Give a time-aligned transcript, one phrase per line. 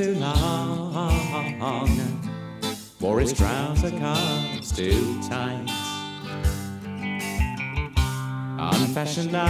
[0.00, 1.60] too long,
[3.00, 5.79] wore his trouser cuffs too tight.
[8.80, 9.40] Unfashionable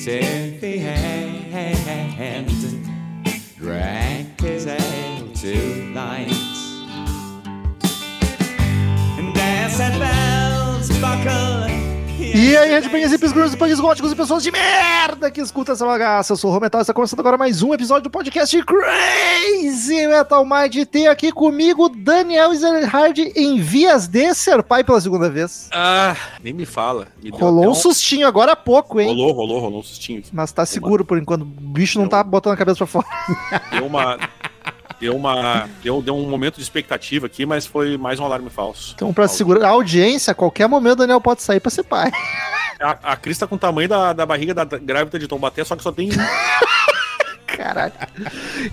[0.00, 2.46] to the end,
[3.56, 6.32] drank his ale too light.
[9.18, 11.75] And as the bells buckle.
[12.38, 16.34] E aí, headbangers, hippies, grunts, punks, góticos e pessoas de merda que escuta essa bagaça.
[16.34, 20.44] Eu sou o Rometal e está começando agora mais um episódio do podcast Crazy Metal
[20.44, 20.84] Mind.
[20.84, 25.70] Tem aqui comigo Daniel Ezerhard em vias de ser pai pela segunda vez.
[25.72, 27.08] Ah, nem me fala.
[27.22, 29.08] Me Rolou um sustinho agora há pouco, hein?
[29.08, 30.22] Rolou, rolou, rolou um sustinho.
[30.30, 31.40] Mas tá seguro por enquanto.
[31.40, 33.06] O bicho não tá botando a cabeça pra fora.
[33.72, 34.18] Deu uma.
[35.00, 35.68] Deu uma.
[35.82, 38.92] Deu, deu um momento de expectativa aqui, mas foi mais um alarme falso.
[38.94, 42.10] Então, pra segurar a audiência, a qualquer momento o Daniel pode sair pra ser pai.
[42.80, 45.76] A, a Cris tá com o tamanho da, da barriga da grávida de Tombaté, só
[45.76, 46.10] que só tem.
[47.56, 47.92] Caralho.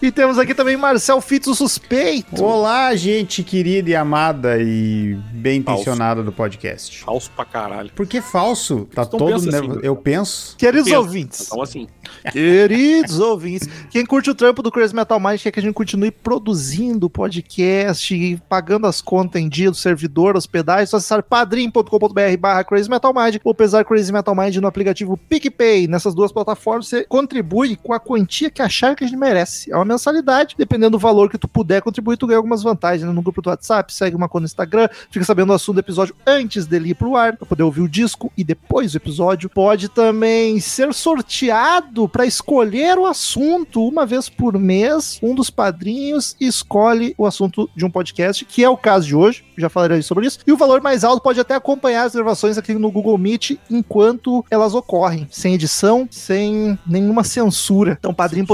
[0.02, 2.44] E temos aqui também Marcel Fitz, o suspeito.
[2.44, 7.00] Olá, gente querida e amada e bem intencionada do podcast.
[7.00, 7.92] falso pra caralho.
[7.96, 8.88] Por que falso?
[8.94, 9.50] Tá todo assim.
[9.82, 10.58] Eu penso.
[10.58, 11.00] Queridos Pensa.
[11.00, 11.48] ouvintes.
[11.48, 11.88] Então, assim.
[12.32, 16.12] Queridos ouvintes, quem curte o trampo do Crazy Metal Mind quer que a gente continue
[16.12, 22.64] produzindo podcast pagando as contas em dia do servidor, hospedagem, é só acessar padrim.com.br barra
[22.64, 25.88] Crazy Metal Mind ou pesar Crazy Metal Mind no aplicativo PicPay.
[25.88, 29.72] Nessas duas plataformas você contribui com a quantia que achar que a gente merece.
[29.72, 33.14] É uma mensalidade, dependendo do valor que tu puder contribuir, tu ganha algumas vantagens né?
[33.14, 36.16] no grupo do WhatsApp, segue uma conta no Instagram, fica sabendo o assunto do episódio
[36.26, 39.50] antes dele ir pro ar, pra poder ouvir o disco e depois o episódio.
[39.50, 45.20] Pode também ser sorteado para escolher o assunto uma vez por mês.
[45.22, 49.46] Um dos padrinhos escolhe o assunto de um podcast, que é o caso de hoje.
[49.58, 50.40] Já falarei sobre isso.
[50.48, 54.44] E o valor mais alto pode até acompanhar as gravações aqui no Google Meet enquanto
[54.50, 57.98] elas ocorrem, sem edição, sem nenhuma censura.
[58.00, 58.14] Então,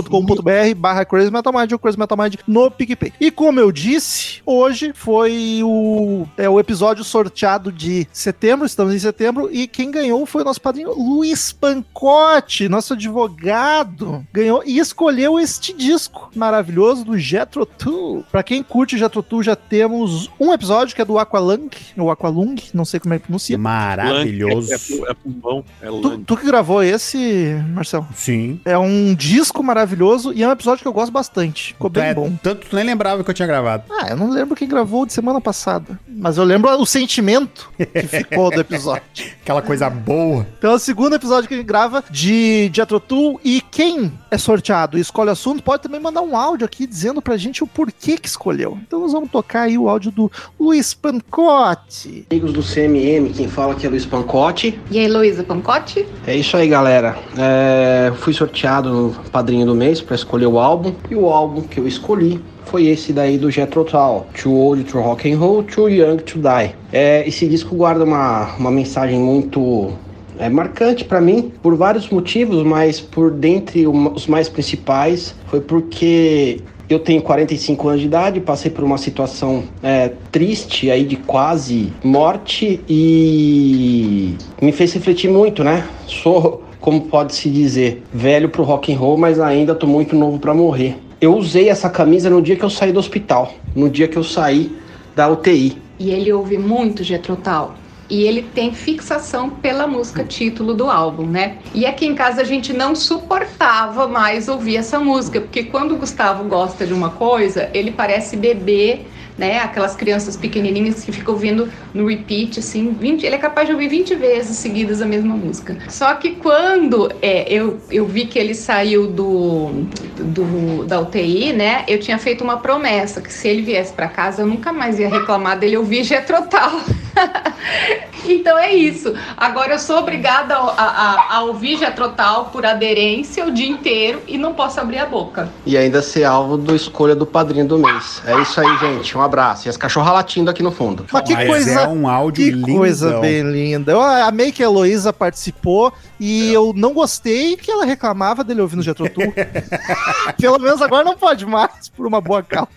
[0.10, 3.14] padrim.com.br barra Crazy Metal Mind ou Crazy Metal Mind no PicPay.
[3.20, 9.00] E como eu disse, hoje foi o, é, o episódio sorteado de setembro, estamos em
[9.00, 15.40] setembro, e quem ganhou foi o nosso padrinho Luiz Pancotti, nosso advogado, ganhou e escolheu
[15.40, 18.26] este disco maravilhoso do Jetro Tool.
[18.32, 22.56] Pra quem curte Jetro Tool, já temos um episódio que é do Aqualung, ou Aqualung,
[22.74, 23.58] não sei como é que pronuncia.
[23.58, 24.74] Maravilhoso.
[24.74, 28.08] É, é, é pulmão, é Tu, tu que gravou esse, Marcel?
[28.16, 28.60] Sim.
[28.64, 29.99] É um disco maravilhoso
[30.34, 31.74] e é um episódio que eu gosto bastante.
[31.74, 32.32] Ficou bem É, bom.
[32.42, 33.84] Tanto tu nem lembrava que eu tinha gravado.
[33.90, 36.00] Ah, eu não lembro quem gravou de semana passada.
[36.08, 39.02] Mas eu lembro o sentimento que ficou do episódio.
[39.42, 40.46] Aquela coisa boa.
[40.58, 43.40] Então é o segundo episódio que a gente grava de Jethro Tull.
[43.44, 47.22] E quem é sorteado e escolhe o assunto pode também mandar um áudio aqui dizendo
[47.22, 48.78] pra gente o porquê que escolheu.
[48.86, 52.26] Então nós vamos tocar aí o áudio do Luiz Pancotti.
[52.30, 54.80] Amigos do CMM, quem fala aqui é Luiz Pancotti.
[54.92, 56.06] E aí, Luísa Pancotti?
[56.28, 57.18] É isso aí, galera.
[57.38, 60.94] É, fui sorteado no Padrinho do Mês para escolher o álbum.
[61.10, 65.00] E o álbum que eu escolhi foi esse daí do Jethro Tull, Too Old to
[65.00, 66.76] Rock and Roll, Too Young to Die.
[66.94, 69.92] É, esse disco guarda uma, uma mensagem muito
[70.38, 76.62] é marcante para mim por vários motivos, mas por dentre os mais principais foi porque
[76.90, 81.94] eu tenho 45 anos de idade, passei por uma situação é, triste aí de quase
[82.04, 85.88] morte e me fez refletir muito, né?
[86.08, 90.40] Sou, como pode se dizer, velho pro rock and roll, mas ainda tô muito novo
[90.40, 90.98] para morrer.
[91.20, 94.24] Eu usei essa camisa no dia que eu saí do hospital, no dia que eu
[94.24, 94.72] saí
[95.16, 95.78] da UTI.
[96.00, 97.72] E ele ouve muito Jethro Tull.
[98.10, 101.58] E ele tem fixação pela música título do álbum, né?
[101.76, 105.98] E aqui em casa a gente não suportava mais ouvir essa música, porque quando o
[105.98, 109.02] Gustavo gosta de uma coisa, ele parece bebê,
[109.40, 109.60] né?
[109.60, 113.88] Aquelas crianças pequenininhas que ficam ouvindo no repeat, assim, 20, ele é capaz de ouvir
[113.88, 115.78] 20 vezes seguidas a mesma música.
[115.88, 119.86] Só que quando é, eu, eu vi que ele saiu do,
[120.18, 121.86] do da UTI, né?
[121.88, 125.08] Eu tinha feito uma promessa que se ele viesse para casa, eu nunca mais ia
[125.08, 126.82] reclamar dele ouvir Getrotal.
[128.26, 129.14] então é isso.
[129.38, 134.38] Agora eu sou obrigada a, a, a ouvir Getrotal por aderência o dia inteiro e
[134.38, 135.50] não posso abrir a boca.
[135.66, 138.22] e ainda ser alvo do escolha do padrinho do mês.
[138.26, 139.18] É isso aí, gente.
[139.18, 139.68] Um abraço.
[139.68, 141.06] E as cachorras latindo aqui no fundo.
[141.12, 141.82] Mas que Mas coisa.
[141.82, 142.68] é um áudio Que lindo.
[142.78, 143.92] coisa bem linda.
[143.92, 148.82] Eu amei que a Heloísa participou e eu não gostei que ela reclamava dele ouvindo
[148.84, 149.34] Jethro Tull.
[150.40, 152.70] Pelo menos agora não pode mais, por uma boa causa.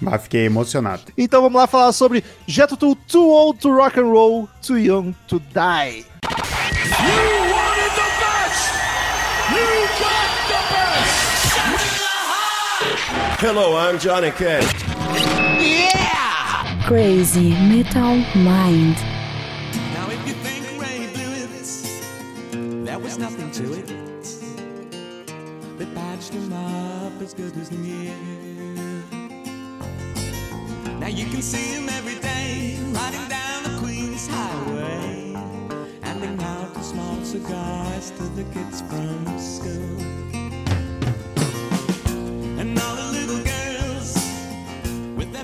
[0.00, 1.12] Mas fiquei emocionado.
[1.16, 5.14] Então vamos lá falar sobre Jet to Too Old to Rock and Roll, Too Young
[5.28, 6.04] to Die.
[7.04, 7.10] You
[7.52, 8.72] wanted the best!
[9.50, 9.66] You
[10.00, 11.14] got the best!
[13.40, 14.72] Hello, I'm Johnny Cash.
[15.60, 16.86] Yeah!
[16.86, 18.96] Crazy Metal Mind.
[19.94, 21.34] Now if you think Ray blew
[22.84, 23.86] there was nothing to it.
[25.78, 28.33] They patched him up as good as new.
[31.04, 35.34] Now you can see him every day, riding down the Queen's Highway,
[36.00, 39.98] handing out small cigars to the kids from school.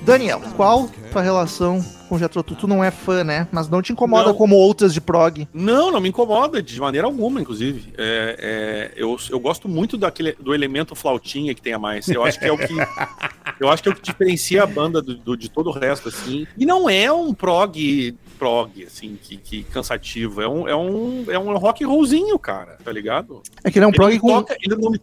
[0.02, 2.56] Daniel, qual tua relação com o Jethro Tull?
[2.56, 3.46] Tu não é fã, né?
[3.52, 4.34] Mas não te incomoda Não.
[4.34, 5.48] como outras de prog.
[5.54, 7.94] Não, não me incomoda de maneira alguma, inclusive.
[7.96, 12.08] É, é, eu, eu gosto muito daquele, do elemento flautinha que tem a mais.
[12.08, 12.74] Eu acho que é o que.
[13.60, 16.08] Eu acho que é o que diferencia a banda do, do- de todo o resto,
[16.08, 16.46] assim.
[16.56, 20.40] E não é um prog, prog, assim, que, que cansativo.
[20.42, 23.42] É um, é, um, é um rock and rollzinho, cara, tá ligado?
[23.62, 24.28] É que ele é um Ele, prog com.
[24.28, 25.00] toca, ele, não me,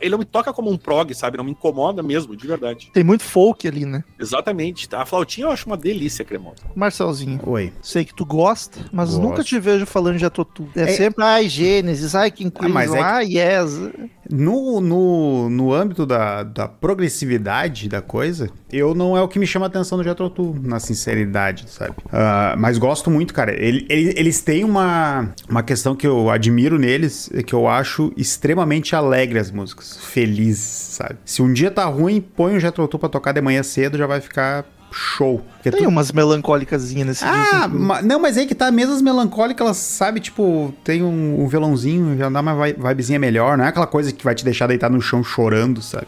[0.00, 1.36] ele não me toca como um prog, sabe?
[1.38, 2.90] Não me incomoda mesmo, de verdade.
[2.92, 4.02] Tem muito folk ali, né?
[4.18, 4.88] Exatamente.
[4.88, 5.02] Tá?
[5.02, 6.49] A flautinha eu acho uma delícia, cremosa.
[6.74, 7.40] Marcelzinho.
[7.46, 7.72] Oi.
[7.82, 9.22] Sei que tu gosta, mas Gosto.
[9.22, 10.68] nunca te vejo falando de Tull.
[10.76, 13.90] É, É- sempre, ai, Gênesis, ai, King Ah, mas Crimson, é que- ai, yes.
[14.32, 19.46] No, no, no âmbito da, da progressividade da coisa, eu não é o que me
[19.46, 20.32] chama a atenção no Jethro
[20.62, 21.94] na sinceridade, sabe?
[22.12, 23.52] Ah, mas gosto muito, cara.
[23.52, 28.12] Ele- ele- eles têm uma, uma questão que eu admiro neles, é que eu acho
[28.16, 29.98] extremamente alegre as músicas.
[30.00, 31.16] Felizes, sabe?
[31.24, 34.20] Se um dia tá ruim, põe o Jethro pra tocar de manhã cedo, já vai
[34.20, 35.40] ficar show.
[35.54, 37.78] Porque Tem tu- umas melancólicas nesse ah, disco.
[37.78, 41.46] ma- não, mas aí que tá, mesmo as melancólicas, elas, sabe, tipo, tem um, um
[41.48, 44.66] violãozinho, já dá uma vi- vibezinha melhor, não é aquela coisa que vai te deixar
[44.66, 46.06] deitar no chão chorando, sabe?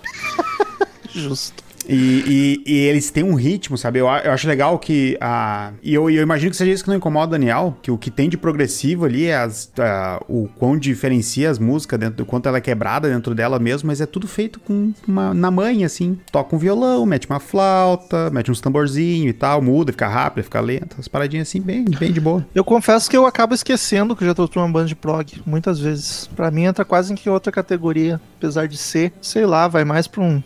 [1.13, 1.63] Justo.
[1.89, 3.99] E, e- e eles têm um ritmo, sabe?
[3.99, 5.73] Eu, eu acho legal que a.
[5.83, 8.11] E eu, eu imagino que seja isso que não incomoda o Daniel, que o que
[8.11, 12.49] tem de progressivo ali é as, a- o quão diferencia as músicas, dentro do quanto
[12.49, 16.19] ela é quebrada dentro dela mesmo, mas é tudo feito com uma, na mãe, assim.
[16.31, 20.61] Toca um violão, mete uma flauta, mete uns tamborzinhos e tal, muda, fica rápido, fica
[20.61, 20.97] lento.
[20.99, 22.47] As paradinhas assim, bem, bem de boa.
[22.55, 25.43] Eu confesso que eu acabo esquecendo que o Jethro Tull é uma banda de prog,
[25.47, 26.29] muitas vezes.
[26.37, 30.07] Pra mim entra quase em que outra categoria, apesar de ser, sei lá, vai mais
[30.07, 30.43] pra um...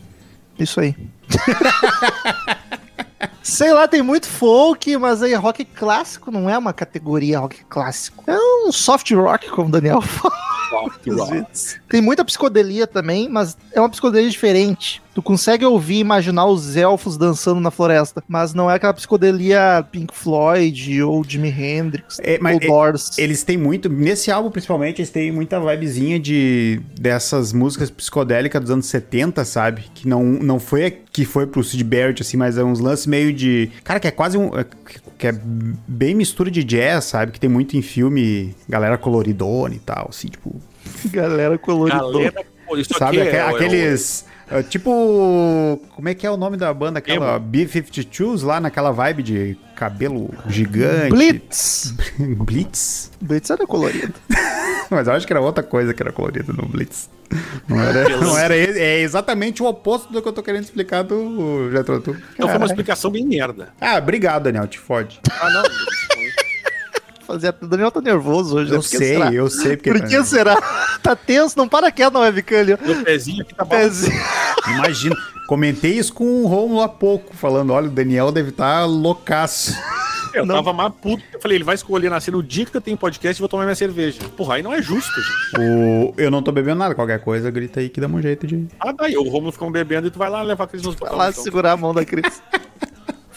[0.59, 0.95] Isso aí.
[3.41, 8.23] Sei lá, tem muito folk, mas aí rock clássico não é uma categoria rock clássico.
[8.27, 10.56] É um soft rock, como o Daniel fala.
[10.73, 11.79] Às vezes.
[11.89, 15.01] Tem muita psicodelia também, mas é uma psicodelia diferente.
[15.13, 19.83] Tu consegue ouvir e imaginar os elfos dançando na floresta, mas não é aquela psicodelia
[19.91, 23.17] Pink Floyd ou Jimi Hendrix É, mas ou Doors.
[23.17, 28.69] Eles têm muito, nesse álbum principalmente, eles têm muita vibezinha de dessas músicas psicodélicas dos
[28.69, 29.85] anos 70, sabe?
[29.95, 33.33] Que não, não foi que foi pro Sid Barrett, assim, mas é uns lances meio
[33.33, 33.71] de.
[33.83, 34.49] Cara, que é quase um.
[34.55, 34.65] é-
[35.17, 35.31] Que é
[35.87, 37.31] bem mistura de jazz, sabe?
[37.31, 40.56] Que tem muito em filme, galera coloridona e tal, assim, tipo.
[41.11, 41.97] Galera colorida.
[41.99, 42.45] Galera,
[42.97, 43.19] sabe?
[43.19, 44.25] é, é aqueles.
[44.49, 45.79] é, tipo.
[45.95, 46.99] Como é que é o nome da banda?
[46.99, 47.39] Aquela Emo.
[47.39, 51.09] B-52s lá naquela vibe de cabelo gigante.
[51.11, 51.93] Blitz.
[52.19, 53.11] Blitz?
[53.21, 54.13] Blitz era colorido.
[54.89, 57.09] Mas eu acho que era outra coisa que era colorida no Blitz.
[57.67, 61.03] Não era, não era esse- é exatamente o oposto do que eu tô querendo explicar
[61.03, 62.15] do Jethro Tull.
[62.33, 63.73] Então foi uma explicação bem merda.
[63.81, 65.19] Ah, obrigado, Daniel, te fode.
[65.29, 65.63] Ah, não.
[67.27, 67.53] Fazia...
[67.61, 68.71] O Daniel tá nervoso hoje.
[68.71, 68.77] né?
[68.77, 69.33] Eu que sei, será?
[69.33, 70.55] eu sei porque Por que será?
[71.03, 72.73] Tá tenso, não para quieto na webcam ali.
[72.73, 72.77] ó.
[72.81, 73.65] Meu pezinho aqui tá.
[73.65, 74.19] Pezinho.
[74.75, 75.15] Imagina,
[75.47, 79.77] comentei isso com o Romulo há pouco, falando, olha, o Daniel deve estar loucaço.
[80.33, 80.55] Eu Não.
[80.55, 81.23] tava mais puto.
[81.33, 83.63] Eu falei, ele vai escolher nascer no dia que eu tenho podcast e vou tomar
[83.63, 84.19] minha cerveja.
[84.35, 85.59] Porra, aí não é justo, gente.
[85.59, 88.67] O, eu não tô bebendo nada, qualquer coisa, grita aí que dá um jeito de...
[88.79, 91.29] Ah, daí, o Romulo fica bebendo e tu vai lá levar aqueles nos Vai lá
[91.29, 91.43] então.
[91.43, 92.41] segurar a mão da Cris.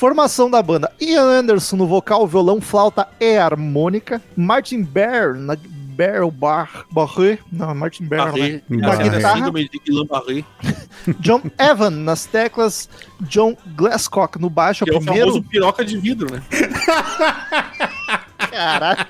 [0.00, 4.22] Formação da banda: Ian Anderson no vocal, violão, flauta e harmônica.
[4.34, 8.62] Martin Bear na Bear Bar, Barré, não, Martin Bear, Barré.
[8.66, 8.78] né?
[8.78, 9.50] Na guitarra.
[11.20, 12.88] John Evan nas teclas,
[13.20, 15.32] John Glasscock no baixo, que é é o o primeiro.
[15.32, 16.42] famoso piroca de vidro, né?
[18.50, 19.06] Caralho,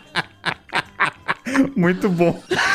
[1.76, 2.42] Muito bom.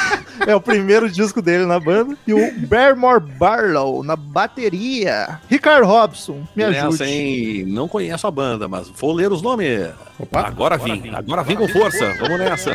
[0.45, 2.17] é o primeiro disco dele na banda.
[2.25, 5.39] E o Barrymore Barlow na bateria.
[5.49, 6.91] Ricardo Robson, me ajude.
[6.91, 7.65] Nessa, hein?
[7.67, 9.89] Não conheço a banda, mas vou ler os nomes.
[10.19, 10.41] Opa.
[10.47, 12.13] Agora vim, agora vim com força.
[12.19, 12.73] Vamos nessa.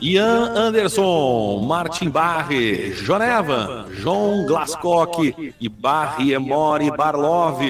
[0.00, 7.60] Ian Anderson, Martin Barre, John Evan, John Glasscock e Barry Emori Barlov.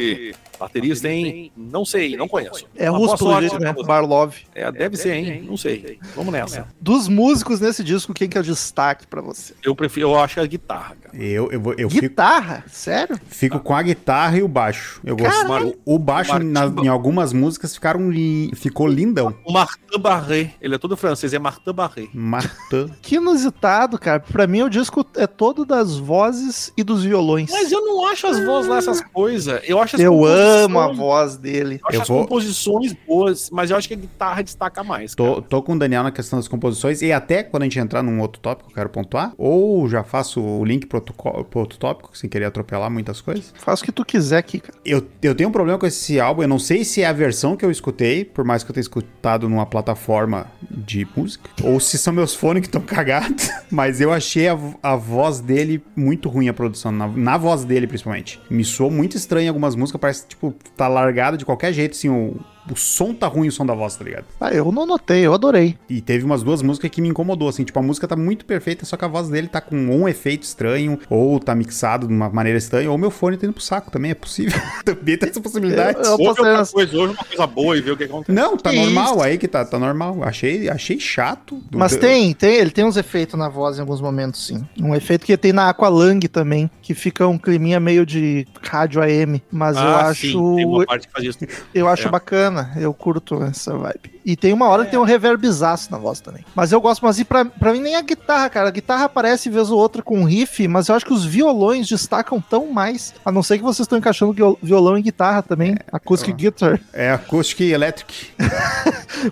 [0.63, 1.51] Baterista, hein?
[1.57, 2.67] Não sei, não conheço.
[2.77, 3.75] É russo, pelo jeito, né?
[3.85, 4.35] Barlov.
[4.55, 5.45] É, deve ser, hein?
[5.47, 5.99] Não sei.
[6.15, 6.69] Vamos nessa.
[6.81, 9.55] Dos músicos nesse disco, quem que é o destaque pra você?
[9.65, 11.17] Eu prefiro, eu acho é a guitarra, cara.
[11.17, 12.65] Eu, eu, vou- eu fico, Guitarra?
[12.69, 13.19] Sério?
[13.27, 15.01] fico com a guitarra e o baixo.
[15.05, 15.43] Eu gosto.
[15.47, 15.75] Caralho.
[15.85, 19.35] O, o baixo, Martin na- em algumas músicas, ficaram li- ficou lindão.
[19.45, 22.07] O Martin Barré, ele é todo francês, é Martin Barré.
[22.15, 22.91] Martin.
[23.03, 24.21] Que inusitado, cara.
[24.21, 27.51] Pra mim, o disco é todo das vozes e dos violões.
[27.51, 29.61] Mas eu não acho as vozes lá essas coisas.
[29.65, 31.81] Eu acho as Eu composições- amo a voz dele.
[31.83, 35.15] Eu acho Eu as vou- composições boas, mas eu acho que a guitarra destaca mais.
[35.15, 35.35] cara.
[35.37, 38.03] Tô, tô com o Daniel na questão das composições e até quando a gente entrar
[38.03, 39.33] num outro tópico, eu quero pontuar.
[39.39, 43.21] Ou já faço o link pro outro, co- pro outro tópico, sem querer atropelar muitas
[43.21, 43.53] coisas.
[43.59, 44.75] Faz o que tu quiser aqui, cara.
[44.85, 46.43] Eu, eu tenho um problema com esse álbum.
[46.43, 48.83] Eu não sei se é a versão que eu escutei, por mais que eu tenha
[48.83, 53.49] escutado numa plataforma de música, ou se são meus fones que estão cagados.
[53.71, 56.91] Mas eu achei a, a voz dele muito ruim, a produção.
[56.93, 58.41] Na, na voz dele, principalmente.
[58.51, 60.01] Me soou muito estranho em algumas músicas.
[60.01, 62.09] Parece, tipo, tá largado de qualquer jeito, assim.
[62.09, 62.37] O,
[62.71, 64.25] o som tá ruim, o som da voz, tá ligado?
[64.41, 65.77] Ah, eu não notei, eu adorei.
[65.89, 68.85] E teve umas duas músicas que me incomodou, assim, tipo, a música tá muito perfeita,
[68.85, 72.29] só que a voz dele tá com um efeito estranho, ou tá mixado de uma
[72.29, 74.61] maneira estranha, ou meu fone tá indo pro saco também, é possível.
[74.85, 75.99] também tem essa possibilidade.
[75.99, 78.33] Eu- eu- Ouve outra nas- coisa, hoje uma coisa boa e ver o que acontece.
[78.33, 79.23] Não, tá Que normal, isso?
[79.23, 80.23] aí que tá, tá normal.
[80.23, 81.57] Achei, achei chato.
[81.71, 84.65] Do- Mas do- tem, tem, ele tem uns efeitos na voz em alguns momentos, sim.
[84.81, 89.43] Um efeito que tem na Aqualung também, que fica um climinha meio de rádio AM.
[89.51, 90.21] Mas eu Ah, acho.
[90.21, 91.39] sim, tem uma parte que faz isso.
[91.75, 92.11] Eu acho É.
[92.11, 94.13] bacana, eu curto essa vibe.
[94.25, 96.45] E tem uma hora que tem um reverbizaço na voz também.
[96.55, 98.69] Mas eu gosto, mas e pra, pra mim nem a guitarra, cara.
[98.69, 101.89] A guitarra aparece vez ou outra com um riff, mas eu acho que os violões
[101.89, 103.13] destacam tão mais.
[103.25, 106.81] A não ser que vocês estão encaixando viol- violão e guitarra também, acoustic guitar.
[106.93, 108.31] É Acoustic Electric.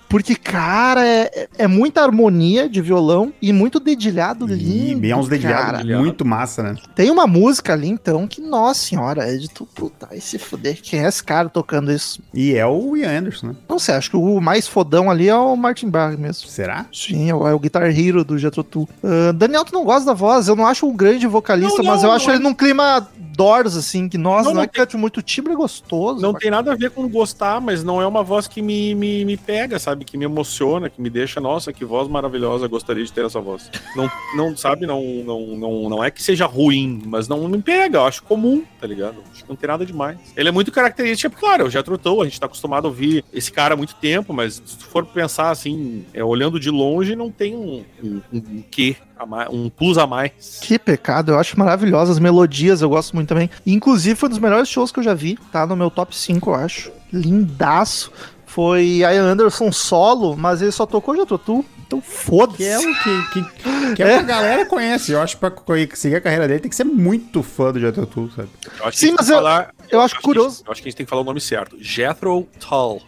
[0.07, 4.99] Porque, cara, é, é muita harmonia de violão e muito dedilhado E lindo.
[5.01, 6.75] bem uns dedilhados muito massa, né?
[6.95, 10.79] Tem uma música ali, então, que, nossa senhora, é de tu, puta, vai se fuder.
[10.81, 12.21] Quem é esse cara tocando isso?
[12.33, 13.55] E é o Ian Anderson, né?
[13.67, 16.47] Não sei, acho que o mais fodão ali é o Martin Barr mesmo.
[16.47, 16.85] Será?
[16.93, 18.89] Sim, é o, é o Guitar Hero do Jethro Tull.
[19.03, 20.47] Ah, Daniel, tu não gosta da voz?
[20.47, 22.33] Eu não acho um grande vocalista, Não, não, mas eu não acho é.
[22.35, 25.55] ele num clima Doors, assim, que, nossa, não, Não, não é cante muito timbre é
[25.55, 26.21] gostoso.
[26.21, 26.41] Não cara.
[26.41, 29.37] tem nada a ver com gostar, mas não é uma voz que me, me, me
[29.37, 30.05] pega, sabe?
[30.05, 33.69] Que me emociona, que me deixa, nossa, que voz maravilhosa, gostaria de ter essa voz.
[33.95, 37.97] Não, não sabe, não, não, não, não é que seja ruim, mas não me pega,
[37.97, 39.17] eu acho comum, tá ligado?
[39.31, 40.17] Acho que não tem nada demais.
[40.35, 43.73] Ele é muito característico, claro, já trotou, a gente tá acostumado a ouvir esse cara
[43.73, 47.55] há muito tempo, mas se tu for pensar assim, é, olhando de longe, não tem
[47.55, 50.59] um, um, um quê, mais, um plus a mais.
[50.61, 52.15] Que pecado, eu acho maravilhosas.
[52.17, 53.49] As melodias eu gosto muito também.
[53.65, 55.37] Inclusive, foi um dos melhores shows que eu já vi.
[55.51, 56.91] Tá no meu top 5, eu acho.
[57.11, 58.11] Lindaço.
[58.45, 61.65] Foi Ian Anderson solo, mas ele só tocou Jethro Tull.
[61.87, 62.57] Então foda-se.
[62.57, 65.11] Que é o que, que, que é que a galera conhece.
[65.13, 65.51] Eu acho que pra
[65.93, 68.49] seguir a carreira dele tem que ser muito fã do Jethro Tull, sabe?
[68.79, 70.63] Eu acho Sim, mas eu- que falar, eu acho que- curioso.
[70.65, 71.77] eu acho que a gente tem que falar o nome certo.
[71.81, 73.01] Jethro Tull.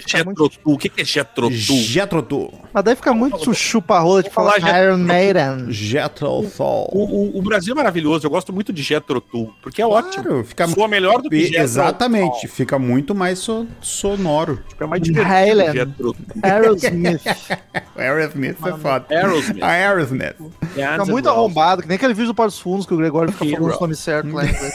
[0.00, 0.74] Fica muito, Tull.
[0.74, 1.04] O que é?
[1.04, 2.52] Jethro Tull.
[2.72, 5.66] mas daí fica muito chupa-rola de falar falar Iron Maiden.
[5.70, 6.88] Jethro Tull.
[6.92, 7.04] O,
[7.36, 10.44] o- o Brasil é maravilhoso, eu gosto muito de Jethro Tull, porque é ótimo.
[10.44, 14.60] Fica Soa melhor do que Jethro Exatamente, fica muito mais so- sonoro.
[14.80, 15.94] É mais divertido Highland.
[16.42, 17.22] Aerosmith.
[17.96, 19.06] Aerosmith é foda.
[19.10, 19.62] Aerosmith.
[19.62, 20.34] A Aerosmith.
[20.72, 23.72] Fica muito arrombado, que nem aquele vídeo do Paros Fundos que o Gregório fica falando
[23.74, 24.74] os nomes certos lá em inglês.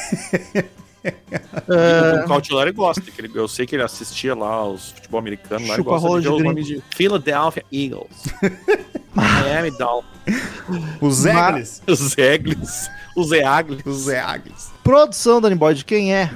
[2.23, 5.73] O Cautiolari gosta, que ele- eu sei que ele assistia lá aos futebol americano, lá
[5.73, 6.49] ele Chupa gosta rola de de os gringo.
[6.49, 8.23] nomes de Philadelphia Eagles,
[9.13, 10.09] Miami Dolphins,
[11.01, 11.81] Os Eglis.
[11.87, 13.81] os Eglis, os Eagles.
[13.85, 14.71] Os Eglis.
[14.83, 16.31] Produção, Danny Boy, de quem é?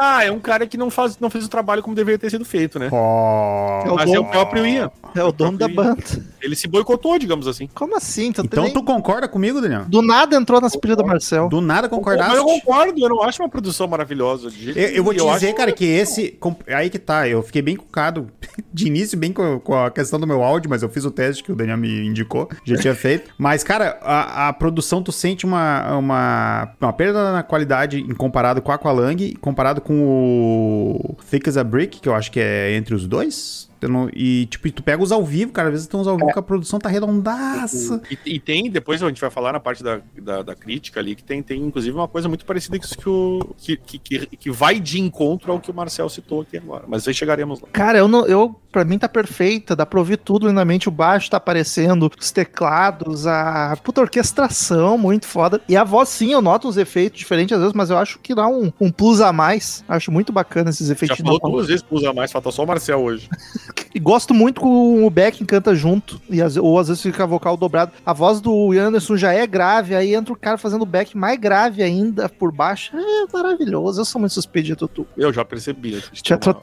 [0.00, 2.44] Ah, é um cara que não, faz, não fez o trabalho como deveria ter sido
[2.44, 2.88] feito, né?
[2.92, 3.82] Oh.
[3.86, 4.90] É o Mas é o dono- próprio Ian.
[5.14, 6.02] É o dono da banda.
[6.40, 7.68] Ele se boicotou, digamos assim.
[7.74, 8.28] Como assim?
[8.28, 9.84] Então nem- tu concorda comigo, Daniel?
[9.86, 11.48] Do nada entrou nas pilhas do Marcel.
[11.48, 12.36] Do nada Mas concordaste?
[12.36, 14.50] eu concordo, eu não acho uma produção maravilhosa.
[14.50, 15.32] De Eu, eu vou te nenhum.
[15.34, 16.30] dizer, cara, que esse.
[16.32, 18.28] com- Aí que tá, eu fiquei bem cucado
[18.72, 21.42] de início, bem com, com a questão do meu áudio, mas eu fiz o teste
[21.42, 23.30] que o Daniel me indicou, já tinha feito.
[23.38, 28.60] Mas, cara, a, a produção, tu sente uma, uma, uma perda na qualidade em comparado
[28.62, 32.74] com a Aqualung, comparado com o Thick as a Brick, que eu acho que é
[32.74, 33.67] entre os dois.
[33.82, 36.32] Não- e, tipo, tu pega os ao vivo, cara, às vezes tem uns ao vivo
[36.32, 38.00] que a produção tá redondaça.
[38.10, 41.14] E, e tem, depois a gente vai falar na parte da, da, da crítica ali,
[41.14, 44.26] que tem, tem inclusive uma coisa muito parecida com isso que, o, que, que, que,
[44.36, 46.84] que vai de encontro ao que o Marcel citou aqui agora.
[46.88, 47.68] Mas aí chegaremos lá.
[47.72, 51.30] Cara, eu não, eu, pra mim tá perfeita, dá pra ouvir tudo lindamente, o baixo
[51.30, 55.60] tá aparecendo, os teclados, a puta orquestração, muito foda.
[55.68, 58.34] E a voz, sim, eu noto uns efeitos diferentes às vezes, mas eu acho que
[58.34, 59.84] dá um, um plus a mais.
[59.88, 61.18] Acho muito bacana esses Já efeitos.
[61.18, 63.28] falou duas vezes que usa mais, falta só o Marcel hoje.
[63.94, 67.56] E gosto muito com o Beck canta junto, e às- ou às vezes fica vocal
[67.56, 67.92] dobrado.
[68.04, 71.38] A voz do Anderson já é grave, aí entra o cara fazendo o Beck mais
[71.38, 72.92] grave ainda por baixo.
[72.96, 74.00] É maravilhoso.
[74.00, 75.06] Eu sou muito suspeito de Tutu.
[75.16, 76.02] Eu já percebi.
[76.12, 76.54] Jethro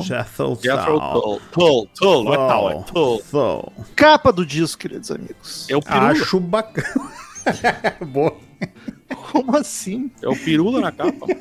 [0.00, 0.56] Jethro
[1.00, 1.22] Tull.
[1.22, 1.40] Tull.
[1.52, 2.84] Tull, Tull, não é tal, é.
[3.94, 5.66] Capa do disco, queridos amigos.
[5.70, 6.10] É o pirula.
[6.10, 7.10] Acho bacana.
[8.06, 8.34] Boa.
[9.32, 10.10] Como assim?
[10.22, 11.26] É o pirula na capa.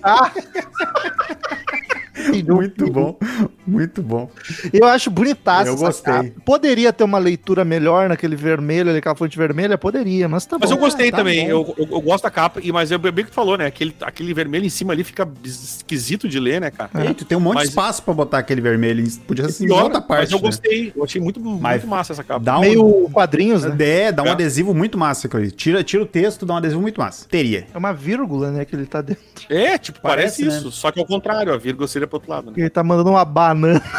[2.45, 3.17] Muito bom.
[3.65, 4.29] Muito bom.
[4.73, 6.13] Eu acho bonitaça Eu essa gostei.
[6.13, 6.31] capa.
[6.45, 9.77] Poderia ter uma leitura melhor naquele vermelho, ali, aquela fonte vermelha?
[9.77, 10.75] Poderia, mas tá Mas bom.
[10.75, 13.31] eu gostei tá também, eu, eu, eu gosto da capa, e, mas é bem que
[13.31, 13.65] tu falou, né?
[13.65, 16.89] Aquele, aquele vermelho em cima ali fica esquisito de ler, né, cara?
[17.05, 19.01] Ei, tu tem um monte Mas- de espaço pra botar aquele vermelho.
[19.27, 20.21] Podia ser em Pior, outra parte.
[20.21, 20.41] mas eu né?
[20.43, 22.43] gostei, eu achei muito, Mas muito massa essa capa.
[22.43, 23.75] Dá um, Meio quadrinhos, né?
[23.79, 24.31] É, dá um É.
[24.31, 25.29] adesivo muito massa.
[25.55, 27.25] Tira, tira o texto, dá um adesivo muito massa.
[27.29, 27.65] Teria.
[27.73, 29.21] É uma vírgula, né, que ele tá dentro.
[29.49, 30.57] É, tipo, parece, Parece, né?
[30.57, 32.53] isso, só que ao contrário, a vírgula seria pro outro lado, né?
[32.57, 33.81] Ele tá mandando uma banana.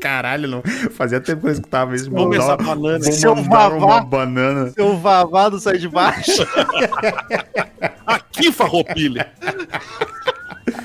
[0.00, 0.62] Caralho, não.
[0.90, 2.10] Fazia tempo que eu escutava isso.
[2.10, 2.98] Vamos Mandar- essa banana.
[3.04, 3.76] Vou Seu mandar vavá.
[3.86, 4.70] uma banana.
[4.70, 6.42] Seu vavado sai de baixo.
[8.04, 9.30] Aqui, farroupilha!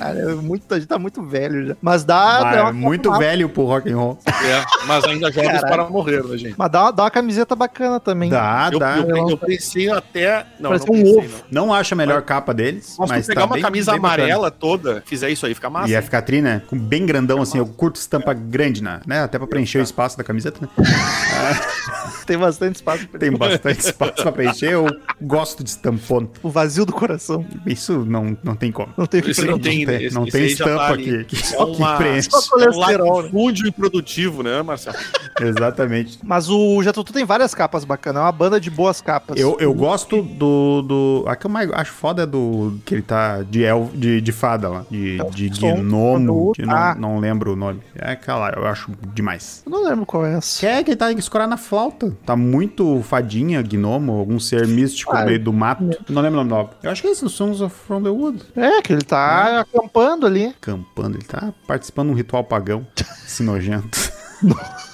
[0.08, 1.78] Cara, é muito, a gente tá muito velho já.
[1.82, 2.38] Mas dá.
[2.40, 4.20] Ah, dá é muito velho pro rock and roll.
[4.26, 6.56] É, mas ainda jovens para morrer, né, gente?
[6.58, 8.30] Mas dá, uma- dá uma camiseta bacana também.
[8.30, 8.98] Dá, Eu, dá.
[8.98, 10.46] eu, eu pensei até.
[10.60, 11.44] Não, Parece não um pensei, ovo.
[11.52, 11.68] não.
[11.68, 14.24] Não acho a melhor capa deles, Mas, mas pegar tá uma bem- camisa bem bacana.
[14.24, 15.90] amarela toda, fizer isso aí, fica massa.
[15.90, 16.62] E ia ficar tri, né?
[16.68, 17.58] Com bem grandão, assim.
[17.58, 19.02] Eu curto estampa grande, né?
[19.06, 19.22] né?
[19.24, 20.68] Até pra preencher o espaço da camiseta, né?
[22.26, 24.72] Tem bastante espaço pra Tem bastante espaço pra preencher.
[24.72, 24.88] Eu
[25.22, 26.28] gosto de estampona.
[26.44, 27.46] O vazio do coração.
[27.66, 28.94] Isso não, não tem como.
[28.98, 29.86] Não tem o que Esse não preencher.
[29.86, 32.30] tem, tem- esse- não esse tem estampa tá aqui, que- Só que uma- preenche.
[32.32, 33.22] Só Um colesterol, né?
[33.24, 34.98] latifúndio improdutivo, né, Marcelo?
[35.40, 36.20] Exatamente.
[36.24, 38.22] Mas o Jatutu tem várias capas bacanas.
[38.22, 39.40] É uma banda de boas capas.
[39.40, 41.26] Eu, eu gosto do, do.
[41.28, 42.78] A que eu mais acho foda é do.
[42.86, 44.86] Que ele tá de, el, de, de fada lá.
[44.90, 46.54] De, de som, gnomo.
[46.56, 46.96] De, não, ah.
[46.98, 47.82] não lembro o nome.
[47.96, 49.62] É aquela, eu acho demais.
[49.66, 50.60] Eu não lembro qual é essa.
[50.60, 52.16] Que é que ele tá escorando na flauta.
[52.26, 55.84] Tá muito fadinha, gnomo, algum ser místico Ah, no meio do mato.
[56.10, 56.70] Não lembro o nome nova.
[56.82, 58.42] Eu acho que é esse, o Songs of From the Wood.
[58.56, 62.86] É, que ele tá acampando ali Campando, ele tá participando de um ritual pagão.
[63.26, 63.98] Esse nojento.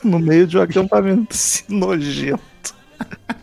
[0.04, 2.76] no meio de um acampamento Esse nojento.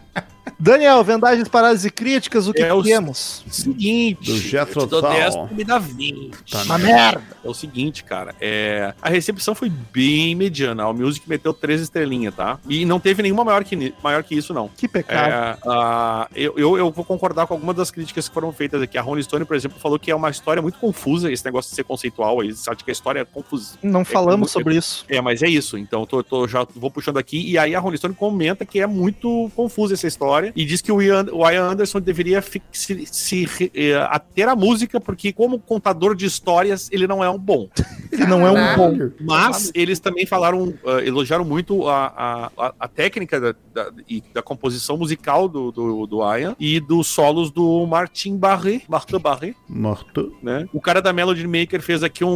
[0.60, 3.42] Daniel, vendagens, paradas e críticas, o que É o- temos?
[3.50, 5.10] Seguinte, Do eu te dou Tull.
[5.10, 6.30] 10, tu me dá 20.
[6.50, 7.22] Tá Uma merda.
[7.42, 8.92] É o seguinte, cara, é...
[9.00, 10.84] a recepção foi bem mediana.
[10.84, 12.58] A Music meteu três estrelinhas, tá?
[12.68, 14.68] E não teve nenhuma maior que, maior que isso, não.
[14.76, 15.58] Que pecado.
[15.64, 18.98] É, eu, eu, eu vou concordar com algumas das críticas que foram feitas aqui.
[18.98, 21.76] A Rolling Stone, por exemplo, falou que é uma história muito confusa, esse negócio de
[21.76, 22.52] ser conceitual aí.
[22.54, 23.78] Sabe que a história é confusa.
[23.82, 25.04] Não falamos muito- sobre isso.
[25.08, 25.78] É, mas é isso.
[25.78, 27.50] Então, tô, tô- já vou puxando aqui.
[27.50, 30.90] E aí a Rolling Stone comenta que é muito confusa essa história e diz que
[30.92, 36.14] o Ian, o Ian Anderson deveria se, se, eh, ater à música, porque como contador
[36.14, 37.68] de histórias, ele não é um bom.
[38.12, 39.10] Ele não é um bom.
[39.20, 44.42] Mas eles também falaram, ah, elogiaram muito a, a, a- técnica da, da, e da
[44.42, 50.34] composição musical do, do, do Ian e dos solos do Martin Barré, Martin Barré, Morto.
[50.42, 50.68] né?
[50.74, 52.34] O cara da Melody Maker fez aqui um,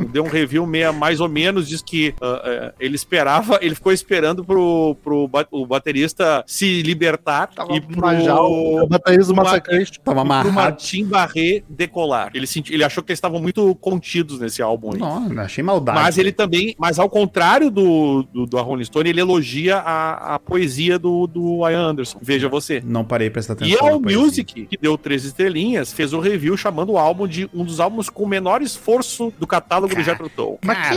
[0.00, 3.76] um- deu um review meia mais ou menos, diz que ah, ah, ele esperava, ele
[3.76, 9.26] ficou esperando pro, pro ba- o baterista se libertar Tava e pro, uma jaula, baterias
[9.28, 9.94] do pro Massacration.
[9.94, 10.52] Tava pro amarrado.
[10.52, 12.30] Martin Barré decolar.
[12.34, 14.98] Ele, senti, ele achou que eles estavam muito contidos nesse álbum aí.
[14.98, 15.98] Não, achei maldade.
[15.98, 20.38] Mas ele também, mas ao contrário do, do, do Rolling Stone, ele elogia a, a
[20.38, 22.18] poesia do, do Ian Anderson.
[22.20, 22.82] Veja você.
[22.84, 24.00] Não parei pra prestar atenção.
[24.02, 27.64] E a Music, que deu três estrelinhas, fez um review chamando o álbum de um
[27.64, 30.58] dos álbuns com o menor esforço do catálogo do Jethro Tull.
[30.64, 30.94] Mas que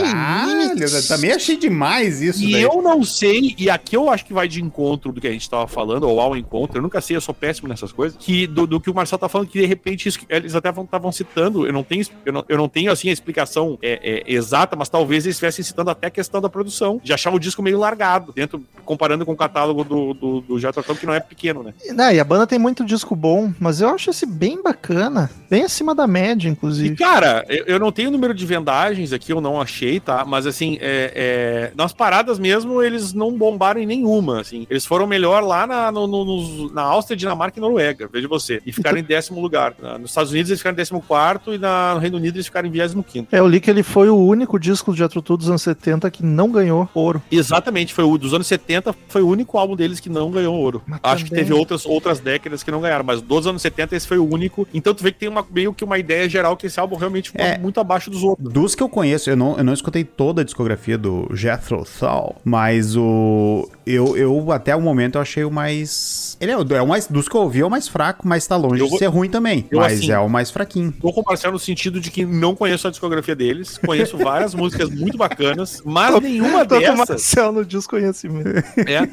[0.84, 1.08] isso?
[1.08, 2.62] também achei demais isso E daí.
[2.62, 5.48] eu não sei, e aqui eu acho que vai de encontro do que a gente
[5.48, 8.66] tava falando, ou ao encontro, eu nunca sei, eu sou péssimo nessas coisas, que do,
[8.66, 11.72] do que o Marcelo tá falando, que de repente isso- eles até estavam citando, eu
[11.72, 15.24] não tenho, eu não, eu não tenho assim a explicação é, é, exata, mas talvez
[15.24, 18.62] eles estivessem citando até a questão da produção, de achar o disco meio largado, dentro,
[18.84, 21.74] comparando com o catálogo do, do, do Tull, que não é pequeno, né?
[21.94, 25.30] Não, e a banda tem muito disco bom, mas eu acho esse bem bacana.
[25.50, 26.96] Bem acima da média, E, inclusive.
[26.96, 30.24] cara, eu, eu não tenho o número de vendagens aqui, eu não achei, tá?
[30.24, 34.66] Mas, assim, é, é, nas paradas mesmo, eles não bombaram em nenhuma, assim.
[34.70, 38.60] Eles foram melhor lá na, no- no- nos- na Áustria, Dinamarca e Noruega, veja você.
[38.66, 39.74] E ficaram em décimo lugar.
[39.80, 42.46] Na- Nos Estados Unidos eles ficaram em décimo quarto e na, no Reino Unido eles
[42.46, 43.34] ficaram em vigésimo quinto.
[43.34, 46.10] É, eu li que ele foi o único disco de Jethro Tull dos anos 70
[46.10, 47.22] que não ganhou ouro.
[47.30, 50.82] Exatamente, foi o dos anos 70, foi o único álbum deles que não ganhou ouro.
[50.86, 53.96] Mas Acho que também- teve outras, outras décadas que não ganharam, mas dos anos 70
[53.96, 54.66] esse foi o único.
[54.74, 57.30] Então tu vê que tem uma, meio que uma ideia geral que esse álbum realmente
[57.30, 57.58] ficou É.
[57.58, 58.52] muito abaixo dos outros.
[58.52, 62.36] Dos que eu conheço, eu não, eu não escutei toda a discografia do Jethro Tull,
[62.44, 66.36] mas o eu, eu até o momento eu achei o mais mais.
[66.40, 67.06] Ele é, o- é o mais.
[67.06, 69.06] Dos que eu ouvi, é o mais fraco, mas tá longe Eu de vou- ser
[69.06, 69.66] ruim também.
[69.70, 70.92] eu, mas assim, é o mais fraquinho.
[70.92, 74.54] Tô com o Marcelo no sentido de que não conheço a discografia deles, conheço várias
[74.54, 78.48] músicas muito bacanas, mas nenhuma Tô com o dessas, no desconhecimento.
[78.86, 79.08] é,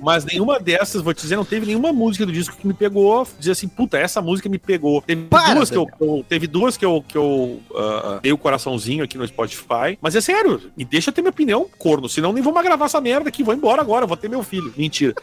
[0.00, 3.26] mas nenhuma dessas, vou te dizer, não teve nenhuma música do disco que me pegou,
[3.38, 5.02] dizer assim, puta, essa música me pegou.
[5.02, 5.86] Teve Para, duas que eu,
[6.28, 10.20] teve duas que eu que eu ah, dei o coraçãozinho aqui no Spotify, mas é
[10.20, 13.42] sério, me deixa ter minha opinião, corno, senão nem vou mais gravar essa merda aqui,
[13.42, 14.72] vou embora agora, vou ter meu filho.
[14.76, 15.14] Mentira.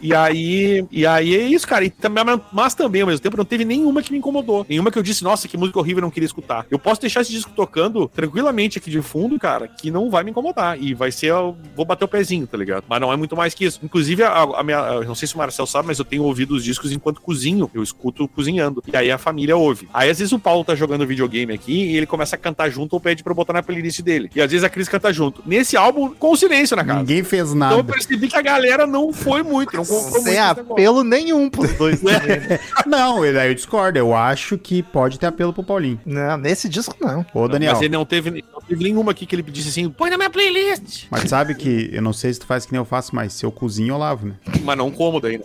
[0.00, 1.84] E aí, e aí é isso, cara.
[1.84, 4.64] E também, mas também, ao mesmo tempo, não teve nenhuma que me incomodou.
[4.68, 6.66] Nenhuma que eu disse, nossa, que música horrível, eu não queria escutar.
[6.70, 10.30] Eu posso deixar esse disco tocando tranquilamente aqui de fundo, cara, que não vai me
[10.30, 10.80] incomodar.
[10.82, 12.84] E vai ser, eu vou bater o pezinho, tá ligado?
[12.88, 13.80] Mas não é muito mais que isso.
[13.82, 16.54] Inclusive, a, a minha, eu não sei se o Marcel sabe, mas eu tenho ouvido
[16.54, 17.70] os discos enquanto cozinho.
[17.74, 18.82] Eu escuto cozinhando.
[18.86, 19.88] E aí a família ouve.
[19.92, 22.92] Aí às vezes o Paulo tá jogando videogame aqui e ele começa a cantar junto
[22.94, 24.30] ou pede pra eu botar na playlist dele.
[24.34, 25.42] E às vezes a Cris canta junto.
[25.46, 27.00] Nesse álbum, com silêncio na casa.
[27.00, 27.84] Ninguém fez Então eu nada.
[27.92, 30.22] percebi que a galera não foi muito, não comprou muito.
[30.24, 30.65] Sem esse negócio.
[30.72, 32.40] Apelo nenhum pros dois também.
[32.86, 33.98] Não, ele- aí eu discordo.
[33.98, 36.00] Eu acho que pode ter apelo pro Paulinho.
[36.04, 37.24] Não, nesse disco não.
[37.34, 37.72] Ô, Daniel.
[37.72, 40.30] Mas ele não teve, não teve nenhuma aqui que ele pedisse assim, põe na minha
[40.30, 41.04] playlist.
[41.10, 43.44] Mas sabe que eu não sei se tu faz que nem eu faço, mas se
[43.44, 44.34] eu cozinho, eu lavo, né?
[44.62, 45.44] Mas não como daí, né?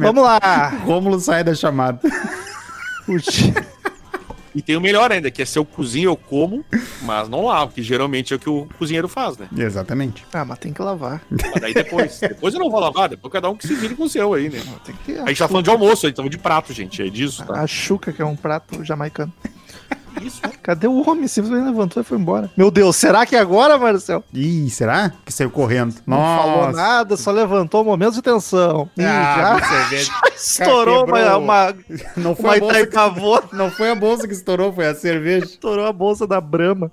[0.00, 0.68] Vamos lá.
[0.84, 1.98] Rômulo sai da chamada.
[3.20, 3.52] Ti-
[4.54, 6.64] E tem o melhor ainda, que é se eu cozinho, eu como,
[7.02, 9.48] mas não lavo, que geralmente é o que o cozinheiro faz, né?
[9.56, 10.24] Exatamente.
[10.32, 11.22] Ah, mas tem que lavar.
[11.28, 12.20] Mas daí depois.
[12.22, 14.48] depois eu não vou lavar, depois cada um que se vire com o seu aí,
[14.48, 14.62] né?
[14.84, 17.02] Tem que A gente tá falando de almoço, aí estamos de prato, gente.
[17.02, 17.60] É disso, tá?
[17.60, 19.32] A chuca, que é um prato jamaicano.
[20.22, 20.40] Isso?
[20.62, 21.28] Cadê o homem?
[21.28, 22.50] Simplesmente levantou e foi embora.
[22.56, 24.24] Meu Deus, será que é agora, Marcel?
[24.32, 25.12] Ih, será?
[25.24, 25.94] Que saiu correndo.
[26.06, 26.76] Não falou Nossa.
[26.76, 28.88] nada, só levantou um momento de tensão.
[28.96, 29.58] Ih, Ah,
[29.90, 31.40] já estourou uma, quebrou.
[31.40, 31.74] uma,
[32.16, 32.94] Não foi, uma a bolsa que...
[33.56, 35.46] Não foi a bolsa que estourou, foi a cerveja.
[35.46, 36.90] estourou a bolsa da Brahma.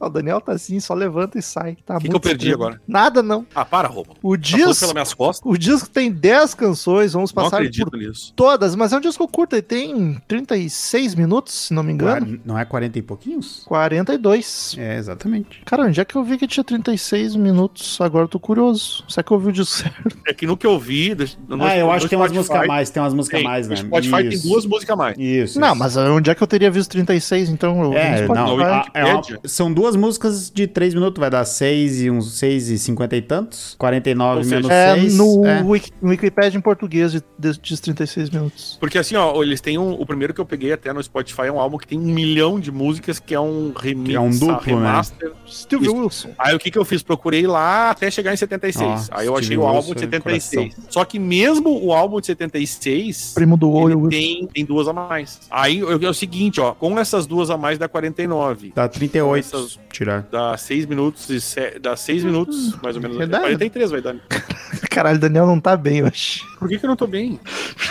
[0.00, 1.76] O Daniel tá assim, só levanta e sai.
[1.84, 2.80] Tá que muito eu perdi agora?
[2.88, 3.44] Nada não.
[3.54, 4.14] Ah, para, roupa.
[4.22, 5.42] O Tá disco, pelas minhas costas?
[5.52, 8.32] o disco tem 10 canções, vamos Não passar acredito por nisso.
[8.34, 12.40] todas, mas é um disco curto, ele tem 36 minutos, se não me engano.
[12.44, 13.62] Não é 40 e pouquinhos?
[13.66, 14.74] 42.
[14.78, 15.60] É, exatamente.
[15.64, 18.00] Cara, onde é que eu vi que tinha 36 minutos?
[18.00, 19.04] Agora eu tô curioso.
[19.08, 20.16] Será que eu ouvi o disco certo?
[20.26, 21.14] É que no que eu vi.
[21.48, 23.44] no- ah, eu no acho que tem umas músicas a mais, tem umas músicas a
[23.44, 23.74] mais, né?
[23.76, 24.42] No Spotify Isso.
[24.42, 25.18] tem duas músicas a mais.
[25.18, 25.60] Isso.
[25.60, 25.76] Não, isso.
[25.78, 27.82] mas onde é que eu teria visto 36, então?
[27.82, 32.02] Eu É, não, a- é uma- são duas músicas de 3 minutos, vai dar 6
[32.02, 33.74] e uns 6 e 50 e tantos.
[33.78, 35.16] 49 Ou seja, menos É, 6.
[35.16, 35.62] no, é.
[35.62, 38.76] Wiki, no Wikipedia em português de, de, diz 36 minutos.
[38.80, 39.92] Porque assim, ó, eles têm um.
[39.92, 42.58] O primeiro que eu peguei até no Spotify é um álbum que tem um milhão
[42.60, 45.32] de músicas, que é um remix, Que é um duplo, remaster.
[45.48, 45.96] Steve Isso.
[45.96, 46.30] Wilson.
[46.38, 47.02] Aí o que que eu fiz?
[47.02, 49.08] Procurei lá até chegar em 76.
[49.10, 50.76] Ó, Aí eu Steve achei o álbum Wilson, de 76.
[50.88, 53.32] Só que mesmo o álbum de 76.
[53.34, 54.08] Primo do Wilson.
[54.08, 55.40] tem, tem duas a mais.
[55.50, 56.72] Aí é o seguinte, ó.
[56.72, 58.72] Com essas duas a mais dá 49.
[58.74, 59.44] Dá 38.
[59.46, 60.22] Essas- Tirar.
[60.30, 61.78] Dá 6 minutos e se...
[61.80, 63.16] dá 6 minutos, mais ou menos.
[63.16, 63.44] É verdade.
[63.44, 64.16] 43 vai dar.
[64.90, 66.46] Caralho, o Daniel não tá bem, eu acho.
[66.58, 67.40] Por que, que eu não tô bem?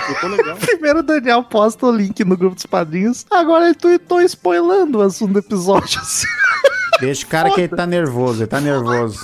[0.08, 0.58] Eu tô legal.
[0.62, 3.26] Primeiro o Daniel posta o link no grupo dos padrinhos.
[3.30, 6.00] Agora ele tweetou spoilando o assunto do episódio.
[6.00, 6.28] assim.
[7.00, 9.18] Deixa o cara que ele tá nervoso, ele tá nervoso.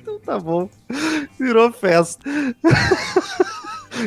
[0.00, 0.68] Então tá bom.
[1.38, 2.22] Virou festa.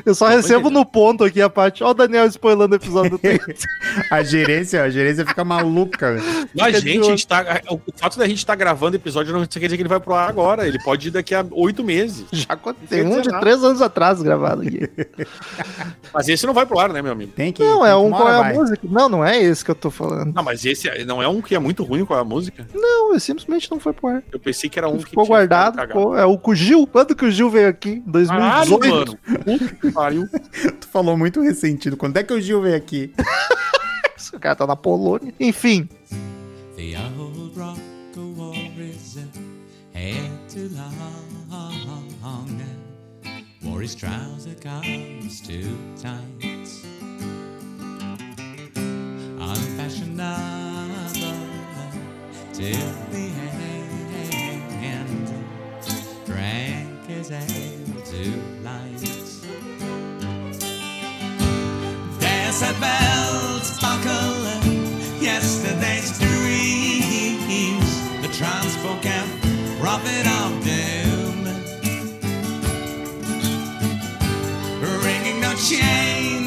[0.06, 1.84] Eu só recebo no ponto aqui a parte.
[1.84, 3.20] Ó, o Daniel spoilando o episódio.
[4.10, 6.18] A gerência, a gerência fica maluca.
[6.52, 9.60] Fica de gente, a gente tá, o fato da gente estar gravando episódio não quer
[9.60, 10.68] dizer que ele vai pro ar agora.
[10.68, 12.26] Ele pode ir daqui a oito meses.
[12.32, 12.56] Já
[12.90, 13.40] tem quer um de nada.
[13.42, 14.90] três anos atrás gravado aqui.
[16.14, 17.32] Mas esse não vai pro ar, né, meu amigo?
[17.36, 17.64] Tem que.
[17.64, 18.54] Não, é tem que um qual é a vai.
[18.54, 18.80] música.
[18.90, 20.34] Não, não é esse que eu tô falando.
[20.34, 22.66] Não, mas esse não é um que é muito ruim com a música.
[22.74, 24.24] Não, ele simplesmente não foi pro ar.
[24.32, 25.80] Eu pensei que era um que Ficou guardado.
[25.82, 26.88] ficou- é o com o Gil.
[26.88, 28.02] Quando que o Gil veio aqui?
[28.06, 29.18] Em Caralho, 2018.
[29.28, 29.70] mano.
[29.84, 30.28] Que pariu.
[30.80, 31.98] Tu falou muito ressentido.
[31.98, 33.14] Quando é que o Gil veio aqui?
[34.34, 35.34] O cara tá na Polônia.
[35.40, 35.88] Enfim,
[36.76, 37.80] The old rock
[38.18, 41.04] of war is a head too long.
[43.62, 46.70] Wore his trouser collars too tight.
[49.40, 51.14] Unfashionable
[52.54, 53.13] till
[62.54, 64.46] said bells buckle
[65.20, 67.92] yesterday's dreams.
[68.22, 69.04] The trance book
[69.80, 71.46] prophet of doom.
[75.04, 76.43] Ringing the chain.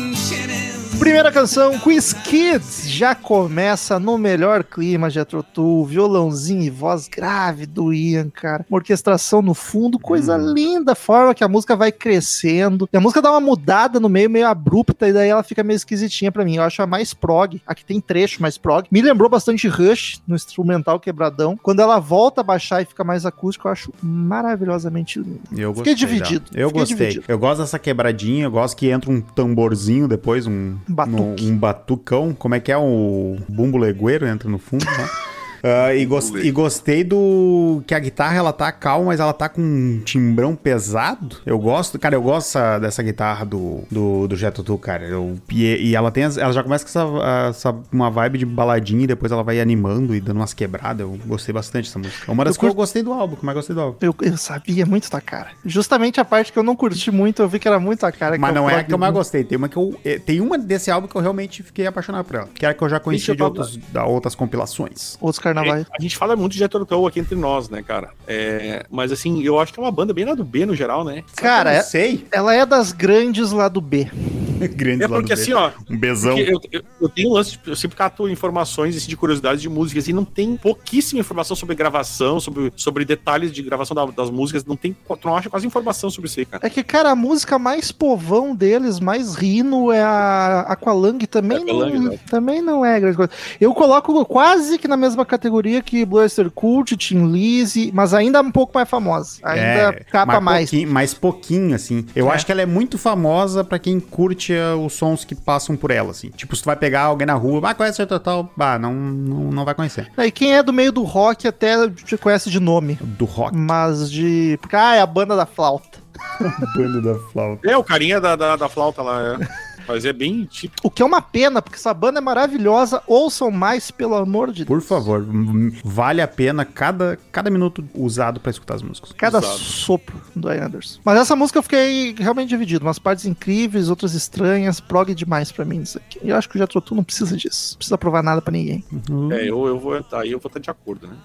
[1.06, 7.64] Primeira canção, Quiz Kids, já começa no melhor clima, Jethro Tull, violãozinho e voz grave
[7.64, 8.66] do Ian, cara.
[8.68, 12.88] Uma orquestração no fundo, coisa linda, a forma que a música vai crescendo.
[12.92, 15.76] E a música dá uma mudada no meio, meio abrupta, e daí ela fica meio
[15.76, 16.56] esquisitinha pra mim.
[16.56, 18.88] Eu acho a mais prog, aqui tem trecho mais prog.
[18.90, 21.56] Me lembrou bastante Rush no instrumental quebradão.
[21.62, 25.38] Quando ela volta a baixar e fica mais acústico, eu acho maravilhosamente lindo.
[25.52, 26.50] Eu Fiquei gostei dividido.
[26.52, 26.96] Eu fiquei gostei.
[26.96, 27.24] dividido.
[27.28, 31.44] Eu gosto dessa quebradinha, eu gosto que entra um tamborzinho depois, um Batuque.
[31.44, 32.34] no- um batucão.
[32.34, 34.90] Como é que é o bumbo legueiro entra no fundo, né?
[35.62, 39.48] Ah, e, gos- e gostei do que a guitarra ela tá calma, mas ela tá
[39.48, 41.36] com um timbrão pesado.
[41.46, 45.04] Eu gosto, cara, eu gosto dessa, dessa guitarra do, do, do Jet Tutu, cara.
[45.04, 48.46] Eu, e, e ela tem as- ela já começa com essa, essa- uma vibe de
[48.46, 51.00] baladinha e depois ela vai animando e dando umas quebradas.
[51.00, 52.24] Eu gostei bastante dessa música.
[52.28, 53.80] É uma das Eu que eu curto- gostei do álbum, que eu mais gostei do
[53.80, 53.96] álbum.
[54.00, 55.48] Eu, eu sabia muito da cara.
[55.64, 58.36] Justamente a parte que eu não curti muito, eu vi que era muito a cara.
[58.38, 59.44] Mas não é a que eu mais gostei.
[59.44, 59.98] Tem uma que eu.
[60.04, 62.48] eh, Tem uma desse álbum que eu realmente fiquei apaixonado por ela.
[62.54, 65.16] Que era que eu já eu de outros, da outras compilações.
[65.20, 65.86] Outros carnavais.
[65.98, 68.10] A gente fala muito de Jethro Tull aqui entre nós, né, cara?
[68.26, 71.04] É, mas assim, eu acho que é uma banda bem lá do B no geral,
[71.04, 71.22] né?
[71.36, 72.26] Cara, eu é- sei.
[72.32, 74.08] ela é das grandes lá do B.
[74.74, 76.34] Grande É porque assim, ó, Um besão.
[76.34, 79.60] Porque eu, eu- eu tenho um lance, de- eu sempre cato informações assim, de curiosidades
[79.60, 84.06] de músicas e não tem pouquíssima informação sobre gravação, sobre, sobre detalhes de gravação da-
[84.06, 86.66] das músicas, não tem, tu não acha quase informação sobre isso aí, cara.
[86.66, 91.18] É que, cara, a música mais povão deles, mais rino, é a Aqualung.
[91.18, 92.18] Também, Aqualung, não, né?
[92.30, 93.30] também não é grande coisa.
[93.60, 98.50] Eu coloco quase que na mesma categoria que Bluster Cult, Tim Lizzy, mas ainda um
[98.50, 99.38] pouco mais famosa.
[99.42, 100.70] Ainda capa mas mais.
[100.70, 102.06] Pouquinho, mais pouquinho, assim.
[102.14, 102.34] Eu É.
[102.34, 105.90] acho que ela é muito famosa pra quem curte eh, os sons que passam por
[105.90, 106.28] ela, assim.
[106.30, 108.50] Tipo, se tu vai pegar alguém na rua, ah, conhece o Total?
[108.56, 110.10] Bah, não, não, não vai conhecer.
[110.18, 112.98] E quem é do meio do rock até te conhece de nome.
[113.00, 114.58] Do rock, Mas de.
[114.72, 115.98] Ah, é a banda da flauta.
[116.76, 117.68] bando da flauta.
[117.70, 119.48] É, o carinha da, da, da flauta lá, é.
[119.88, 120.74] Mas é bem tipo.
[120.82, 123.02] O que é uma pena, porque essa banda é maravilhosa.
[123.06, 124.88] Ouçam mais, pelo amor de Por Deus.
[124.88, 129.12] favor, m- vale a pena cada, cada minuto usado pra escutar as músicas.
[129.12, 129.58] Cada Usado.
[129.58, 131.00] sopro do Ian Anderson.
[131.04, 132.84] Mas essa música eu fiquei realmente dividido.
[132.84, 134.80] Umas partes incríveis, outras estranhas.
[134.80, 136.18] Prog demais pra mim isso aqui.
[136.22, 137.72] E eu acho que o Jethro Tull não precisa disso.
[137.74, 138.84] Não precisa provar nada pra ninguém.
[139.32, 141.16] É, eu, eu vou tá, aí eu vou estar de acordo, né?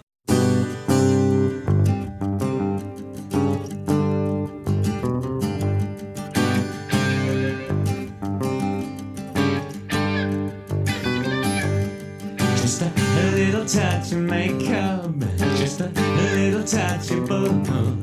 [12.72, 15.12] Just a little touch of makeup,
[15.58, 17.98] just a little touch of boo.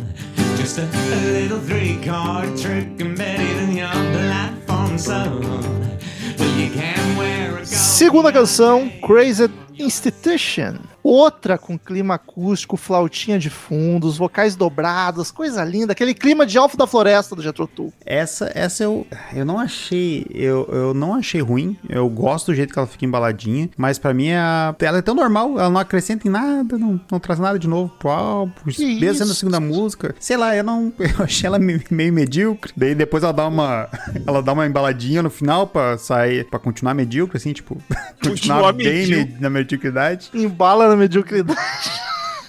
[0.58, 5.40] Just a little three card trick embedded in your platform soul.
[5.40, 9.48] Well, you can wear a gold Segunda canção, Crazy
[9.88, 10.74] Institution.
[11.02, 15.92] Outra com clima acústico, flautinha de fundo, os vocais dobrados, coisa linda.
[15.92, 17.92] Aquele clima de Alfa da Floresta do Jethro Tull.
[18.04, 21.78] Essa, essa eu, eu não achei, eu, eu não achei ruim.
[21.88, 25.02] Eu gosto do jeito que ela fica embaladinha, mas pra mim é a- ela é
[25.02, 28.52] tão normal, ela não acrescenta em nada, não, não traz nada de novo pro álbum,
[28.66, 30.14] mesmo sendo a segunda música.
[30.20, 32.70] Sei lá, eu não, eu achei ela meio, meio medíocre.
[32.76, 33.88] Daí depois ela dá uma,
[34.26, 37.78] ela dá uma embaladinha no final pra sair, pra continuar medíocre, assim, tipo,
[38.22, 39.34] continuar bem medíocre.
[39.34, 40.30] me- na mediocridade.
[40.34, 41.58] Embala na mediocridade.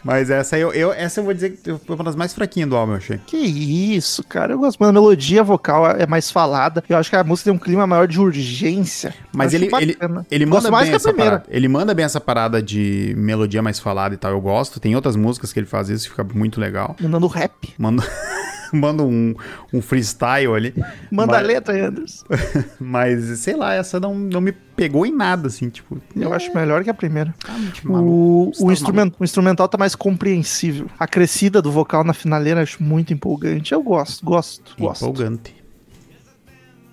[0.02, 2.76] Mas essa eu, eu, essa eu vou dizer que foi uma das mais fraquinhas do
[2.78, 3.20] álbum, eu achei.
[3.28, 4.54] Que isso, cara.
[4.54, 4.80] Eu gosto.
[4.80, 6.82] Mano, a melodia vocal é mais falada.
[6.88, 9.14] Eu acho que a música tem um clima maior de urgência.
[9.34, 9.98] Mas ele, ele,
[10.32, 11.40] ele manda mais bem que a essa primeira.
[11.40, 11.54] parada.
[11.54, 14.32] Ele manda bem essa parada de melodia mais falada e tal.
[14.32, 14.80] Eu gosto.
[14.80, 16.96] Tem outras músicas que ele faz isso, fica muito legal.
[17.02, 17.74] Mandando rap.
[17.78, 18.02] Manda,
[18.78, 19.36] manda um,
[19.74, 20.74] um freestyle ali.
[21.12, 22.26] Manda a mas, letra, Anderson.
[22.80, 26.02] mas, sei lá, essa não, não me pegou em nada, assim, tipo.
[26.16, 27.34] Eu acho melhor que a primeira.
[27.46, 27.54] tá
[27.84, 28.12] maluco.
[28.12, 30.88] O, o, tá instrumen- o instrumental tá mais compreensível.
[30.98, 33.74] A crescida do vocal na finaleira eu acho muito empolgante.
[33.74, 35.04] Eu gosto, gosto, gosto.
[35.04, 35.59] Empolgante.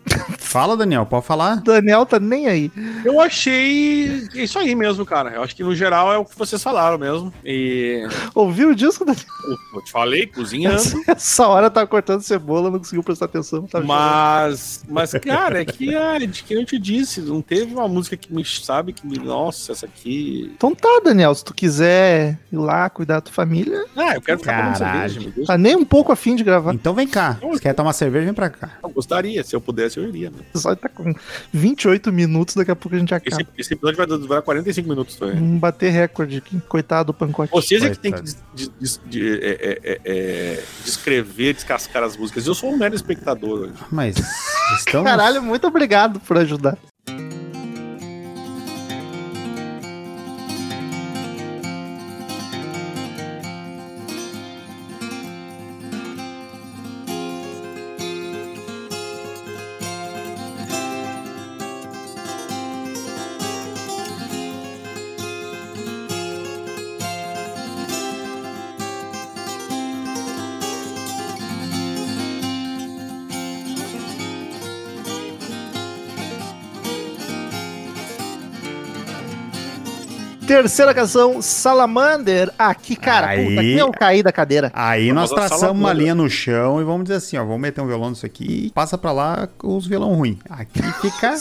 [0.39, 1.59] Fala, Daniel, pode falar?
[1.59, 2.71] O Daniel tá nem aí.
[3.05, 5.31] Eu achei isso aí mesmo, cara.
[5.31, 7.33] Eu acho que no geral é o que vocês falaram mesmo.
[7.45, 9.25] E Ouviu o disco, Daniel?
[9.75, 10.83] eu te falei, cozinhando.
[11.09, 13.67] Essa hora tava cortando cebola, não conseguiu prestar atenção.
[13.85, 18.17] Mas, mas, cara, é que, ah, de que eu te disse, não teve uma música
[18.17, 19.19] que me sabe que me.
[19.19, 20.53] Nossa, essa aqui.
[20.57, 24.39] Então tá, Daniel, se tu quiser ir lá cuidar da tua família, Ah, eu quero
[24.39, 25.47] ficar tomando cerveja, meu Deus.
[25.47, 26.73] tá nem um pouco afim de gravar.
[26.73, 27.39] Então vem cá.
[27.55, 28.71] Se quer tomar cerveja, vem pra cá.
[28.83, 30.31] Eu gostaria, se eu pudesse, eu iria.
[30.31, 30.39] Né?
[30.55, 31.15] Só tá com
[31.53, 33.43] 28 minutos, daqui a pouco a gente acaba.
[33.43, 35.35] Esse, esse episódio vai durar 45 minutos também.
[35.37, 36.61] Vamos bater recorde aqui.
[36.69, 37.51] Coitado do pancote.
[37.53, 38.37] Vocês é que tem que des-
[38.79, 42.47] des- de- é, é, é, é, descrever, descascar as músicas.
[42.47, 43.73] Eu sou um mero espectador hoje.
[43.91, 44.17] Mas
[44.79, 45.09] estamos...
[45.11, 46.77] Caralho, muito obrigado por ajudar.
[80.57, 82.51] Terceira canção, Salamander.
[82.59, 83.45] Aqui, cara, Aí.
[83.47, 84.71] puta, aqui eu caí da cadeira.
[84.73, 87.87] Aí nós traçamos uma linha no chão e vamos dizer assim, ó, vamos meter um
[87.87, 90.39] violão nisso aqui e passa pra lá com os violão ruim.
[90.49, 91.35] Aqui fica...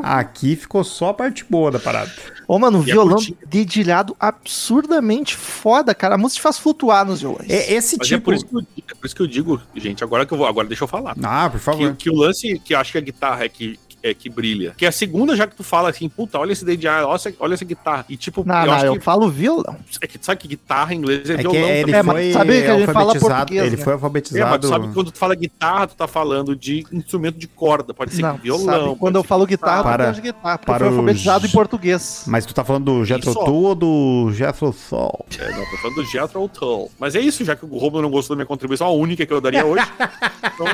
[0.00, 2.12] aqui ficou só a parte boa da parada.
[2.46, 3.36] Ô, mano, um é violão curtinho.
[3.48, 6.14] dedilhado absurdamente foda, cara.
[6.14, 7.50] A música te faz flutuar nos violões.
[7.50, 8.26] É, esse Mas é tipo...
[8.26, 10.46] por, isso que eu, é por isso que eu digo, gente, agora que eu vou.
[10.46, 11.16] Agora deixa eu falar.
[11.20, 11.96] Ah, por Que, favor.
[11.96, 13.76] que o lance que eu acho que a guitarra é que,
[14.08, 14.74] é que brilha.
[14.76, 17.54] Que a segunda, já que tu fala assim, puta, olha esse DJI, olha essa, olha
[17.54, 18.04] essa guitarra.
[18.08, 19.00] E tipo, Não, eu não, acho eu que.
[19.00, 19.76] falo violão.
[20.00, 21.94] É que sabe que guitarra em inglês é, É violão ele também.
[21.94, 23.82] É, mas foi sabe que a gente fala alfabetizado, português, ele né?
[23.84, 24.58] foi É, mas alfabetizado...
[24.60, 27.92] tu sabe que quando tu fala guitarra, tu tá falando de instrumento de corda.
[27.94, 28.96] Pode ser Não, violão.
[28.96, 32.24] quando eu falo guitarra, Para- de guitarra, porque para foi alfabetizado os- em português.
[32.26, 33.34] Mas tu tá falando do Jethro.
[33.34, 35.26] Tull ou do Jethro Tull?
[35.38, 36.90] É, não, tô falando do Jethro Tull.
[36.98, 39.32] Mas é isso, já que o Romulo não gostou da minha contribuição, a única que
[39.32, 39.84] eu daria hoje.
[40.54, 40.66] então,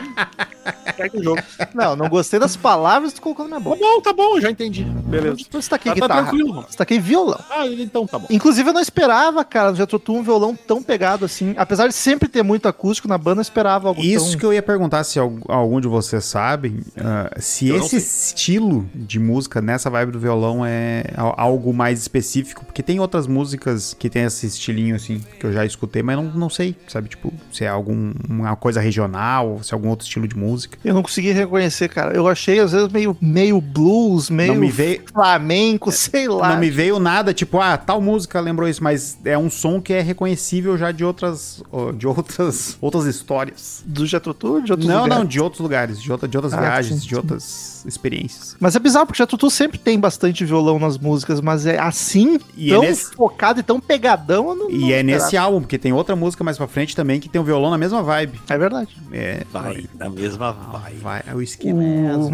[0.96, 1.42] segue o jogo.
[1.74, 3.78] Não, não gostei das palavras na minha Tá boca.
[3.80, 4.84] bom, tá bom, já entendi.
[4.84, 5.36] Beleza.
[5.52, 6.22] Eu destaquei Tá, tá guitarra.
[6.28, 6.66] tranquilo, mano.
[6.66, 7.38] destaquei violão.
[7.50, 8.26] Ah, então tá bom.
[8.30, 11.54] Inclusive, eu não esperava, cara, no Jethro Tull um violão tão pegado assim.
[11.56, 14.38] Apesar de sempre ter muito acústico na banda, eu esperava algo Isso tão...
[14.38, 18.88] que eu ia perguntar se al- algum de vocês sabem, ah, se Eu esse estilo
[18.94, 23.94] de música nessa vibe do violão é al- algo mais específico, porque tem outras músicas
[23.94, 27.32] que tem esse estilinho assim, que eu já escutei, mas não, não sei, sabe, tipo,
[27.52, 30.78] se é alguma coisa regional, se é algum outro estilo de música.
[30.84, 32.14] Eu não consegui reconhecer, cara.
[32.14, 36.50] Eu achei, às vezes, meio, meio blues, meio Não me veio- flamenco, sei lá.
[36.50, 39.92] Não me veio nada, tipo, ah, tal música lembrou isso, mas é um som que
[39.92, 41.62] é reconhecível já de outras,
[41.96, 43.82] de outras, outras histórias.
[43.86, 45.16] Do Jethro Tull, de outros Não, lugares?
[45.18, 47.16] não, de outros lugares, de, outra, de outras Ah, viagens, sim, de sim.
[47.16, 48.56] outras experiências.
[48.60, 52.38] Mas é bizarro, porque Jethro Tull sempre tem bastante violão nas músicas, mas é assim,
[52.56, 55.46] E é tão nesse- focado e tão pegadão, não não E é nesse esperava.
[55.46, 58.02] álbum, porque tem outra música mais pra frente também que tem o violão na mesma
[58.02, 58.40] vibe.
[58.48, 58.96] É verdade.
[59.12, 59.42] É.
[59.52, 60.94] Vai, na mesma vai.
[60.94, 62.30] Vai, o esquema é as O-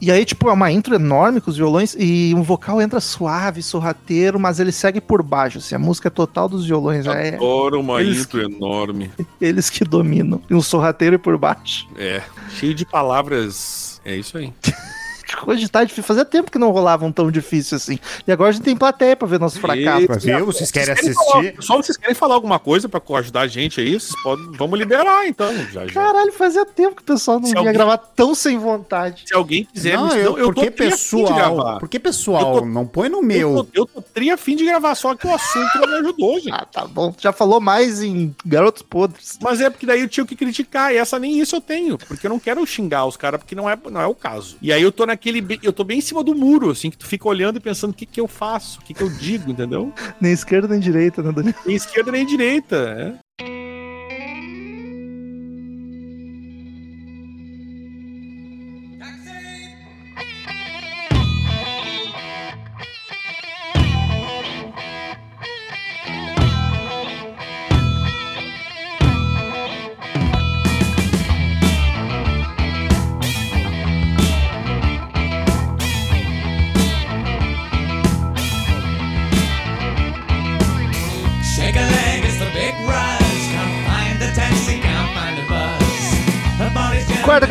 [0.00, 3.62] E aí, tipo, é uma intro enorme com os violões e um vocal entra suave,
[3.62, 7.80] sorrateiro, mas ele segue por baixo, assim, a música é total dos violões, é Adoro
[7.80, 9.10] uma Eles intro enorme.
[9.40, 10.42] eles que dominam.
[10.50, 11.88] E um sorrateiro por baixo.
[11.96, 14.00] É, cheio de palavras.
[14.04, 14.52] É isso aí.
[15.70, 17.98] Tá difícil, fazia tempo que não rolava um tão difícil assim.
[18.26, 20.06] E agora a gente tem plateia pra ver nosso fracasso.
[20.06, 21.14] Pra ver, vocês querem assistir?
[21.14, 23.98] falar, pessoal, vocês querem falar alguma coisa pra ajudar a gente aí?
[23.98, 25.52] Vocês podem, vamos liberar então.
[25.72, 25.92] Já, já.
[25.92, 29.24] Caralho, fazia tempo que o pessoal não Se vinha alguém- gravar tão sem vontade.
[29.26, 31.34] Se alguém quiser, Não, me- eu, eu porque tô pessoal.
[31.34, 31.78] gravar.
[31.78, 33.54] Porque pessoal, tô- não põe no Eu meu.
[33.64, 36.52] tô, eu tô tri afim de gravar, só que o assunto não me ajudou, gente.
[36.52, 37.14] Ah, tá bom.
[37.18, 39.38] Já falou mais em Garotos Podres.
[39.40, 42.26] Mas é porque daí eu tinha que criticar, e essa nem isso eu tenho, porque
[42.26, 44.56] eu não quero xingar os caras, porque não é, não é o caso.
[44.62, 45.23] E aí eu tô naquele,
[45.62, 47.94] eu tô bem em cima do muro, assim, que tu fica olhando e pensando o
[47.94, 49.92] que que eu faço, o que que eu digo, entendeu?
[50.20, 51.54] Nem esquerda nem direita, né, Daniel?
[51.64, 53.53] Nem esquerda nem direita, é.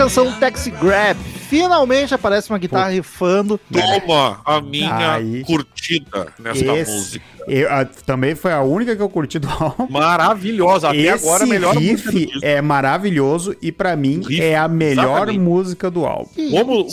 [0.03, 1.17] Canção, Taxi Grab.
[1.57, 3.59] Finalmente aparece uma guitarra rifando.
[3.71, 5.43] Toma a minha Aí.
[5.43, 7.25] curtida nesta Esse- música.
[7.47, 9.87] eu- a- também foi a única que eu curti do álbum.
[9.89, 12.39] Maravilhosa, até Esse agora a melhor música do riff disco.
[12.41, 15.39] é maravilhoso e pra mim Riff, é a melhor exatamente.
[15.39, 16.29] música do álbum.
[16.51, 16.87] Como,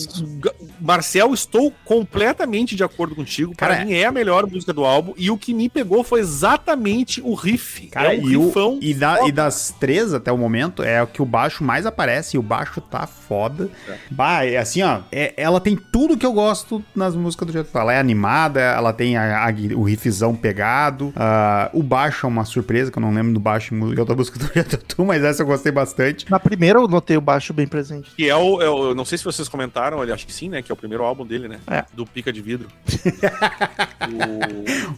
[0.81, 3.55] Marcel, estou completamente de acordo contigo.
[3.57, 5.13] Para Cara, mim é a melhor música do álbum.
[5.17, 7.87] E o que me pegou foi exatamente o riff.
[7.89, 11.03] Cara, é um e, o- riffão e, da- e das três até o momento, é
[11.03, 13.69] o que o baixo mais aparece, e o baixo tá foda.
[14.11, 17.77] Bah, é assim, ó, é- ela tem tudo que eu gosto nas músicas do Jeto.
[17.79, 22.45] Ela é animada, ela tem a- a o riffzão pegado, ah, o baixo é uma
[22.45, 25.47] surpresa, que eu não lembro do baixo em outra música do Jeto, mas essa eu
[25.47, 26.31] gostei bastante.
[26.31, 28.11] Na primeira eu notei o baixo bem presente.
[28.17, 30.49] Que é o, é o- Eu não sei se vocês comentaram, eu acho que sim,
[30.49, 30.63] né?
[30.63, 31.59] Que é o primeiro álbum dele, né?
[31.67, 31.85] É.
[31.93, 32.69] Do Pica de Vidro.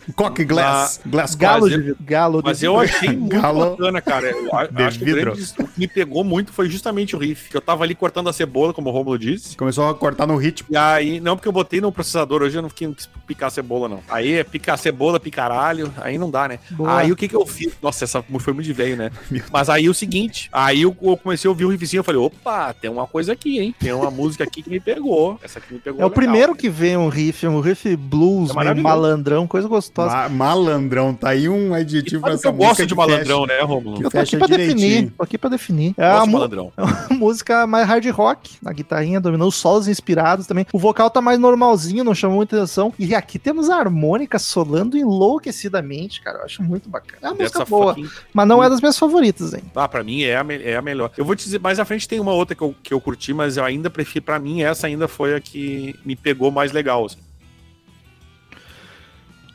[0.09, 0.13] o...
[0.15, 1.97] Cock Glass, Glass Galo Mas de eu- vidro.
[2.01, 2.97] Galo de Mas eu vidro.
[2.97, 4.31] achei muito Galo bacana, cara.
[4.31, 5.21] Eu acho que o, vidro.
[5.33, 7.51] grande, o que me pegou muito foi justamente o riff.
[7.51, 9.42] Que eu tava ali cortando a cebola, como o Romulo disse.
[9.57, 10.69] Começou a cortar no ritmo.
[10.71, 13.49] E aí, não, porque eu botei no processador hoje, eu não fiquei- não quis picar
[13.49, 14.01] a cebola, não.
[14.09, 16.61] Aí é picar a cebola, picar caralho, aí não dá, né?
[16.71, 16.99] Boa.
[16.99, 17.73] Aí o que que eu fiz?
[17.83, 19.11] Nossa, essa foi muito de velho, né?
[19.53, 22.73] Mas aí o seguinte, aí eu, eu comecei a ouvir o riffzinho, eu falei, opa,
[22.75, 23.75] tem uma coisa aqui, hein?
[23.81, 25.39] Tem uma música aqui que me pegou.
[25.43, 26.15] Essa aqui me pegou É o legal.
[26.15, 30.15] primeiro que vem um riff, um riff blues, É malandrão, coisa gostosa.
[30.15, 33.47] Ma- malandrão, tá aí um adjetivo sabe pra eu essa música gosto de que malandrão,
[33.47, 33.97] fecha- né, Romulo?
[33.99, 34.77] que Eu tô aqui pra direitinho.
[34.79, 35.95] definir, tô aqui pra definir.
[35.97, 36.73] É Gosto a de mu- malandrão.
[37.11, 40.67] música mais hard rock, a guitarrinha dominou, os solos inspirados também.
[40.73, 42.93] O vocal tá mais normalzinho, não chamou muita atenção.
[42.99, 46.39] E aqui temos a harmônica solando enlouquecidamente, cara.
[46.39, 47.19] Eu acho muito bacana.
[47.23, 49.63] É uma música boa, fucking- mas não é das minhas favoritas, hein?
[49.75, 51.11] Ah, pra mim é a, é a melhor.
[51.17, 53.33] Eu vou te dizer, mais à frente tem uma outra que eu, que eu curti,
[53.33, 57.05] mas eu ainda prefiro, pra mim, essa ainda foi a que me pegou mais legal.
[57.07, 57.19] assim.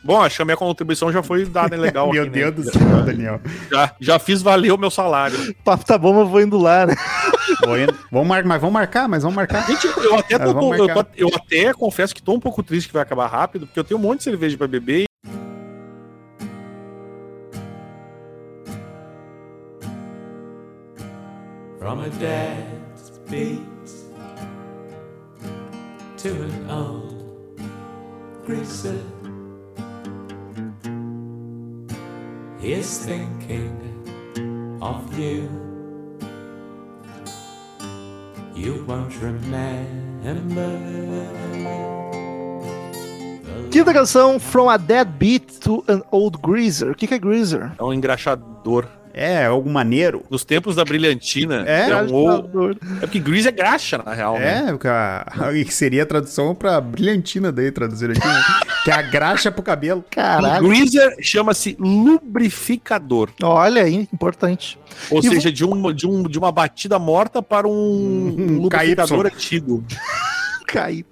[0.03, 2.51] Bom, acho que a minha contribuição já foi dada legal Meu aqui, né?
[2.51, 3.41] Deus do céu, Daniel.
[3.71, 5.37] Já, já fiz valer o meu salário.
[5.51, 6.95] O papo tá bom, mas eu vou indo lá, né?
[7.65, 7.93] Vou indo.
[8.11, 9.65] Vamos marcar, mas vamos marcar, mas vamos marcar.
[9.67, 12.93] Gente, eu até, Ah, tô- eu, eu até confesso que tô um pouco triste que
[12.93, 15.05] vai acabar rápido, porque eu tenho um monte de cerveja pra beber.
[21.79, 23.61] From a dad's beat
[26.17, 27.15] to an old
[28.45, 28.99] greaser.
[32.59, 33.71] He's thinking
[34.81, 35.47] of you.
[38.55, 40.71] You won't remember.
[43.71, 46.91] Quinta canção, From a Dead Beat to an Old Greaser.
[46.91, 47.71] O que, que é Greaser?
[47.77, 48.87] É um engraxador.
[49.17, 50.23] É, algo maneiro.
[50.29, 51.89] Nos tempos da brilhantina, É?
[51.89, 52.71] é, um ou...
[52.71, 54.65] é porque grease é graxa, na real, né?
[54.67, 55.25] É, porque a-
[55.65, 58.41] que seria a tradução pra brilhantina daí, traduzir aqui, né?
[58.83, 60.01] que é a graxa pro cabelo.
[60.01, 60.67] O Caralho.
[60.67, 63.29] greaser chama-se lubrificador.
[63.43, 64.77] Olha aí, importante.
[65.09, 67.71] Ou E seja, de, um, de, um, de uma batida morta para um,
[68.37, 69.35] Um lubrificador KY.
[69.35, 69.83] antigo.
[70.67, 71.05] KY.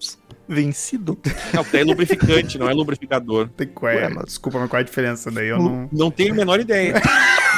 [0.48, 1.18] Vencido.
[1.54, 3.50] Não, é lubrificante, não é lubrificador.
[3.50, 3.96] Tem, qual é?
[3.96, 5.48] Ué, mas- Desculpa, mas qual é a diferença daí?
[5.48, 5.90] Eu não.
[5.92, 7.02] Não tenho a menor ideia.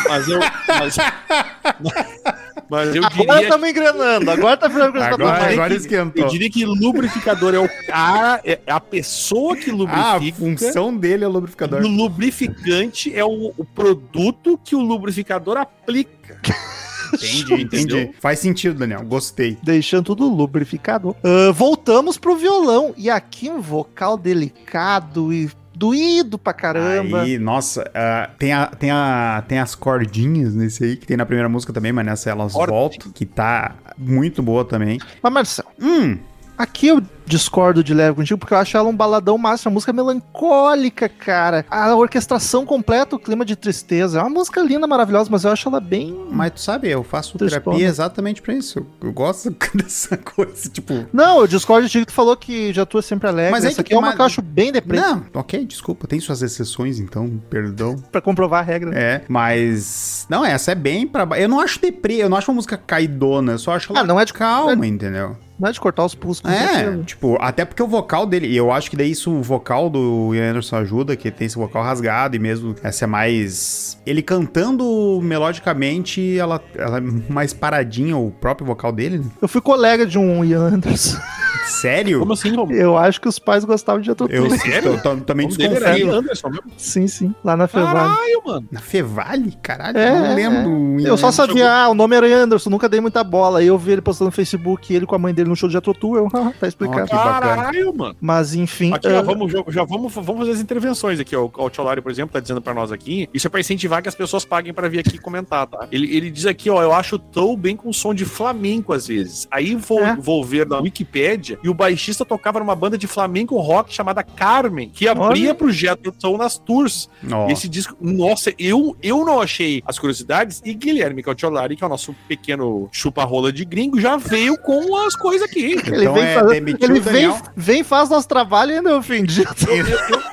[0.07, 0.39] Mas eu.
[0.39, 0.95] Mas,
[2.69, 3.41] mas eu Agora diria.
[3.43, 4.31] estamos engrenando.
[4.31, 6.27] Agora tá virando coisa pra Agora, agora Eu esquentou.
[6.27, 9.75] diria que lubrificador é o cara, é a pessoa que Ah, a
[10.15, 10.38] lubrifica.
[10.38, 11.81] função dele é o e lubrificador.
[11.81, 16.39] o lubrificante é o, o produto que o lubrificador aplica.
[17.13, 18.11] Entendi, entendi.
[18.19, 19.03] Faz sentido, Daniel.
[19.03, 19.57] Gostei.
[19.63, 21.15] Deixando tudo lubrificado.
[21.23, 22.93] Ah, voltamos pro violão.
[22.97, 27.21] E aqui um vocal delicado e doído pra caramba.
[27.21, 31.25] Aí, nossa, ah, tem, a, tem, a, tem as cordinhas nesse aí, que tem na
[31.25, 32.69] primeira música também, mas nessa elas Corte.
[32.71, 34.99] voltam, que tá muito boa também.
[35.21, 36.17] Mas, Marcelo, Hum,
[36.57, 39.91] aqui eu discordo de leve contigo, porque eu acho ela um baladão massa, uma música
[39.91, 41.65] melancólica, cara.
[41.69, 44.19] A orquestração completa, o clima de tristeza.
[44.19, 46.17] É uma música linda, maravilhosa, mas eu acho ela bem.
[46.31, 48.85] mas tu sabe, eu faço terapia exatamente pra isso.
[49.01, 51.05] Eu, gosto dessa coisa, tipo...
[51.11, 53.51] Não, eu discordo de ti que tu falou que já tu é sempre alegre.
[53.51, 56.19] Mas Essa que aqui é uma que eu acho bem deprê, Não, ok, desculpa, tem
[56.21, 57.97] suas exceções, então, perdão.
[58.11, 58.97] pra comprovar a regra.
[58.97, 60.25] É, mas...
[60.29, 61.27] Não, essa é bem pra...
[61.37, 64.03] Eu não acho deprê, eu não acho uma música caidona, eu só acho ela Ah,
[64.05, 65.35] não é de- calma, entendeu?
[65.59, 67.03] Não é de cortar os pulsos com É, certeza.
[67.03, 70.33] tipo, até porque o vocal dele, e eu acho que daí isso, o vocal do
[70.35, 73.97] Ian Anderson ajuda, que tem esse vocal rasgado e mesmo essa é mais.
[74.05, 79.17] Ele cantando melodicamente, ela, ela é mais paradinha, o próprio vocal dele.
[79.19, 79.25] né?
[79.41, 81.17] Eu fui colega de um Ian Anderson.
[81.68, 82.20] Sério?
[82.20, 82.78] Como assim, Romulo?
[82.78, 84.99] Eu acho que os pais gostavam de outro Eu Sério?
[85.26, 86.13] também O desconfio.
[86.13, 86.72] Anderson mesmo?
[86.78, 87.36] Sim, sim.
[87.43, 87.93] Lá na Fevale.
[87.93, 88.68] Caralho, mano.
[88.72, 89.57] Na Fevale?
[89.61, 91.09] Caralho, É, eu não lembro é.
[91.09, 93.59] Eu só sabia, ah, o nome era Anderson, nunca dei muita bola.
[93.59, 95.78] Aí eu vi ele postando no Facebook, ele com a mãe dele no show de
[95.78, 97.07] Atrotu, eu, ah, tá explicado.
[97.07, 97.39] Bacana.
[97.39, 98.15] Caralho, mano.
[98.20, 101.36] Mas enfim, Aqui, ah, ó, vamos, já, já vamos, vamos fazer as intervenções aqui.
[101.36, 101.49] Ó.
[101.57, 103.30] O Tcholari, por exemplo, tá dizendo pra nós aqui.
[103.34, 105.88] Isso é pra incentivar que as pessoas paguem pra vir aqui comentar, tá?
[105.91, 109.47] Ele, ele diz aqui, ó, eu acho tão bem com som de flamenco às vezes.
[109.51, 110.15] Aí vou, É.
[110.15, 114.89] vou ver na Wikipédia e o baixista tocava numa banda de flamenco rock chamada Carmen,
[114.89, 115.55] que abria Olha.
[115.55, 117.09] pro Jethro Tull nas tours.
[117.49, 121.87] E esse disco, nossa, eu, eu não achei as curiosidades e Guilherme Cautiolari, que é
[121.87, 125.73] o nosso pequeno chupa-rola de gringo, já veio com as coisas aqui.
[125.87, 129.49] ele então vem, é fazer- ele vem, vem, faz nosso trabalho e ainda é ofendido.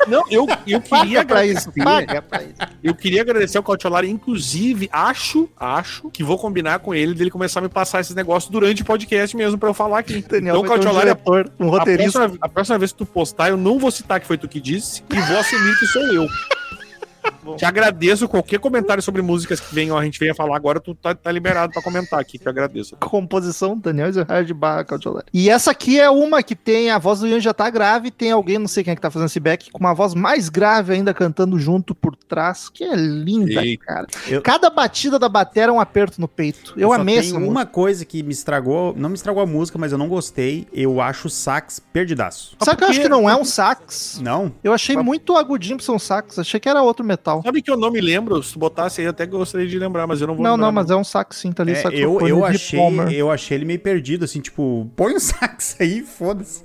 [0.09, 1.85] Não, eu, eu queria Paga pra isso, agradecer.
[1.85, 2.55] paga pra isso.
[2.83, 7.61] Eu queria agradecer ao Cautiolari, inclusive, acho, acho que vou combinar com ele dele começar
[7.61, 10.23] a me passar esses negócios durante o podcast mesmo pra eu falar aqui.
[10.29, 12.19] Daniel então, vai ter um Cautiolari, a, roteirista.
[12.19, 14.61] próxima, a próxima vez que tu postar, eu não vou citar que foi tu que
[14.61, 16.27] disse e vou assumir que sou eu.
[17.57, 21.15] Te agradeço qualquer comentário sobre músicas que venham, a gente venha falar agora, tu tá,
[21.15, 22.97] tá liberado pra comentar aqui, que eu agradeço.
[22.97, 25.27] Composição Daniel Ezerhard barra Caudioleri.
[25.33, 28.31] E essa aqui é uma que tem a voz do Ian já tá grave, tem
[28.33, 30.93] alguém, não sei quem é que tá fazendo esse back, com uma voz mais grave
[30.95, 33.85] ainda cantando junto por trás, que é linda, Eita.
[33.85, 34.07] cara.
[34.27, 36.73] Eu- Cada batida da bateria é um aperto no peito.
[36.77, 37.67] Eu, só amei essa uma música.
[37.67, 40.67] coisa que me estragou, não me estragou a música, mas eu não gostei.
[40.73, 42.57] Eu acho o sax perdidaço.
[42.63, 44.19] Sabe que eu acho que não é um sax?
[44.23, 44.53] Não?
[44.63, 47.43] Eu achei muito agudinho pra ser um sax, achei que era outro metal.
[47.43, 48.43] Sabe que eu não me lembro?
[48.43, 50.67] Se botasse aí, até gostaria de lembrar, mas eu não vou Não, lembrar.
[50.67, 51.73] não, mas é um sax sim, tá ali.
[51.73, 53.13] É, saxofone eu, eu, de achei, Palmer.
[53.13, 56.63] eu achei ele meio perdido, assim, tipo, põe um sax aí, foda-se.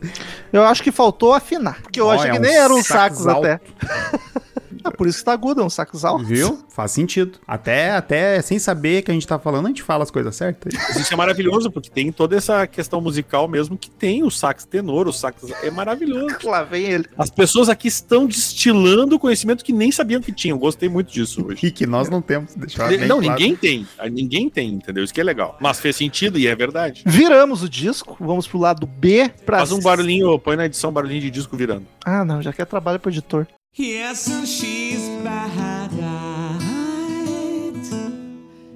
[0.52, 1.82] Eu acho que faltou afinar.
[1.82, 3.60] Porque eu Ó, achei é que um nem era um sax sax até.
[4.84, 6.26] ah, por isso que tá agudo, é um sax alto.
[6.26, 6.60] Viu?
[6.70, 7.40] Faz sentido.
[7.48, 10.74] Até, até sem saber que a gente tá falando, a gente fala as coisas certas.
[10.74, 14.66] Mas Isso é maravilhoso, porque tem toda essa questão musical mesmo que tem o sax
[14.66, 16.38] tenor, o sax é maravilhoso.
[16.50, 17.06] Lá vem ele.
[17.18, 20.58] As pessoas aqui estão destilando conhecimento que nem sabiam que tinham.
[20.58, 21.60] Gostei muito disso hoje.
[21.70, 22.56] E que nós não temos.
[22.56, 23.40] Deixar bem não, claro.
[23.40, 23.88] ninguém tem.
[24.12, 25.04] Ninguém tem, entendeu?
[25.04, 25.58] Isso que é legal.
[25.60, 27.04] Mas fez sentido e é verdade.
[27.06, 29.30] Viramos o disco, vamos pro lado B.
[29.46, 29.60] Pra...
[29.60, 31.86] Faz um barulhinho, põe na edição barulhinho de disco virando.
[32.06, 33.46] Ah, não, já quer trabalho pro editor.
[33.74, 35.92] Yes, and she's bad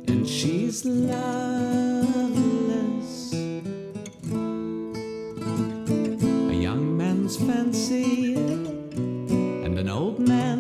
[0.08, 2.14] and she's loveless.
[6.50, 10.53] A young man's fancy and an old man's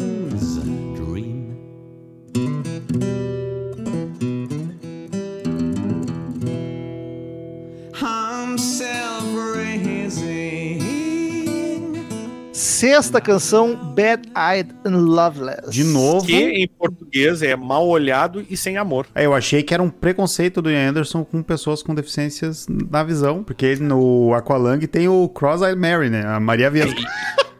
[12.83, 15.71] Sexta canção, Bad Eyed and Loveless.
[15.71, 16.25] De novo.
[16.25, 19.07] Que em português é mal olhado e sem amor.
[19.15, 23.01] É, Eu achei que era um preconceito do Ian Anderson com pessoas com deficiências na
[23.01, 26.25] visão, porque no Aqualung tem o Cross-Eyed Mary, né?
[26.25, 27.01] A Maria Vesga.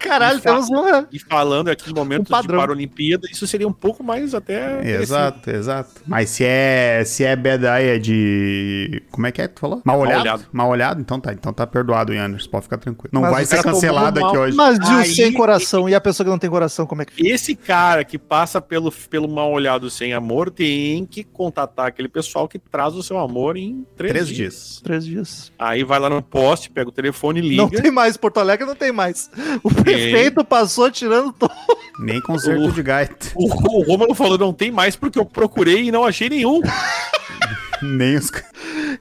[0.04, 1.08] Caralho, temos uma.
[1.12, 2.60] E falando aqui de momentos Um de padrão.
[2.60, 5.02] Paralimpíada, isso seria um pouco mais até.
[5.02, 5.90] Exato, exato.
[6.06, 9.04] Mas se é, se é eye é de...
[9.12, 9.82] Como é que é que tu falou?
[9.86, 10.22] Mal olhado?
[10.22, 10.46] olhado.
[10.52, 11.02] Mal olhado?
[11.02, 11.34] Então tá.
[11.34, 13.10] Então tá perdoado Anderson, pode ficar tranquilo.
[13.12, 14.30] Não Mas vai ser cancelado mal.
[14.30, 14.58] aqui hoje.
[14.58, 15.88] Mas e o Aí- sem coração?
[15.90, 17.28] E a pessoa que não tem coração, como é que fica?
[17.30, 22.48] Esse cara que passa pelo, pelo mal olhado sem amor tem que contatar aquele pessoal
[22.48, 24.38] que traz o seu amor em três, Três dias.
[24.38, 24.82] dias.
[24.84, 25.52] Três dias.
[25.58, 27.82] Aí vai lá no poste, pega o telefone e Não liga.
[27.82, 29.30] tem mais, Porto Alegre não tem mais.
[29.64, 31.52] O prefeito passou tirando todo.
[32.00, 33.28] Nem concerto O- de gaita.
[33.36, 36.62] O, o Romulo falou não tem mais porque eu procurei e não achei nenhum.
[37.82, 38.32] Nem os...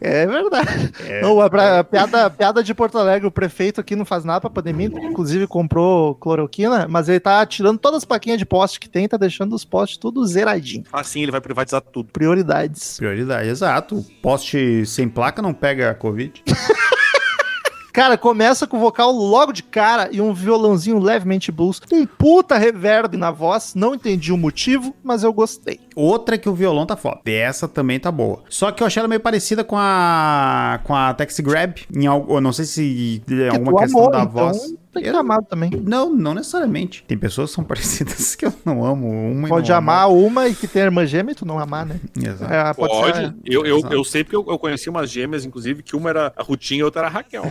[0.00, 0.92] É verdade.
[1.06, 1.22] É.
[1.22, 4.24] Não, a, pra- a piada, a piada de Porto Alegre, o prefeito aqui não faz
[4.24, 8.80] nada pra pandemia, inclusive comprou cloroquina, mas ele tá tirando todas as plaquinhas de poste
[8.80, 10.82] que tem, tá deixando os postes tudo zeradinho.
[10.92, 12.08] Assim ele vai privatizar tudo.
[12.12, 12.96] Prioridades.
[12.96, 13.98] Prioridade, exato.
[13.98, 16.42] O poste sem placa não pega Covid.
[17.92, 21.80] Cara, começa com o vocal logo de cara e um violãozinho levemente blues.
[21.92, 23.74] Um puta reverb na voz.
[23.74, 25.78] Não entendi o motivo, mas eu gostei.
[25.94, 27.20] Outra que o violão tá foda.
[27.26, 28.42] Essa também tá boa.
[28.48, 31.82] Só que eu achei ela meio parecida com a com a Taxi Grab.
[31.94, 34.74] Em algo, eu não sei se é alguma questão amou, da então voz.
[34.92, 35.70] Tem que Eu- amar também.
[35.70, 37.02] Não, não necessariamente.
[37.08, 39.08] Tem pessoas que são parecidas que eu não amo.
[39.08, 41.86] Uma e Pode não amar uma e que tem irmã gêmea e tu não amar,
[41.86, 41.98] né?
[42.16, 42.26] amo.
[42.26, 42.52] Exato.
[42.52, 43.16] É, pode, Pode.
[43.18, 43.34] ser.
[43.44, 43.94] Eu, eu, Exato.
[43.94, 46.84] eu sei porque eu, eu conheci umas gêmeas, inclusive, que uma era a Rutinha e
[46.84, 47.50] outra era a Raquel.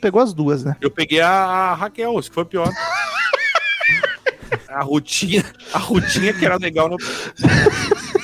[0.00, 0.76] Pegou as duas, né?
[0.80, 2.70] Eu peguei a, a Raquel, isso que foi pior.
[4.68, 6.96] A Rutinha, a Rutinha que era legal no.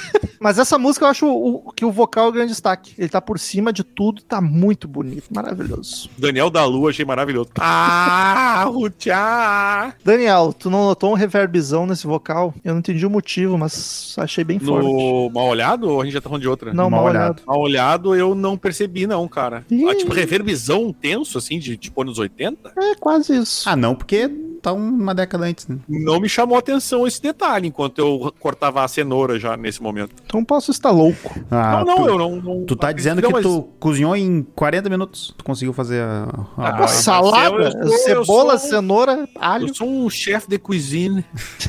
[0.44, 2.92] Mas essa música eu acho o- que o vocal é o grande destaque.
[2.98, 6.10] Ele tá por cima de tudo, tá muito bonito, maravilhoso.
[6.18, 7.48] Daniel da Lua, achei maravilhoso.
[7.58, 9.94] Ah, Rutia!
[10.04, 12.52] Daniel, tu não notou um reverbzão nesse vocal?
[12.62, 14.84] Eu não entendi o motivo, mas achei bem forte.
[14.86, 16.74] No mal olhado ou a gente já tá falando de outra?
[16.74, 17.22] Não, Mal mal olhado.
[17.24, 17.42] olhado.
[17.46, 19.64] Mal olhado eu não percebi, não, cara.
[19.70, 19.88] Ih.
[19.88, 23.66] Ah, tipo, reverbizão tenso, assim, de tipo anos 80, É quase isso.
[23.68, 24.30] Ah, não, porque
[24.64, 25.78] tá uma década antes, né?
[25.88, 30.14] não me chamou atenção esse detalhe, enquanto eu cortava a cenoura já nesse momento.
[30.24, 31.38] Então posso estar louco.
[31.50, 32.36] Ah, não, não, tu, eu não.
[32.36, 35.34] não tu tá dizendo que mas- tu cozinhou em 40 minutos.
[35.36, 36.28] Tu conseguiu fazer a.
[36.56, 39.68] a Ah, Salada, eu sou- cebola, sou- cenoura, alho.
[39.68, 41.24] Eu sou um chefe de cuisine.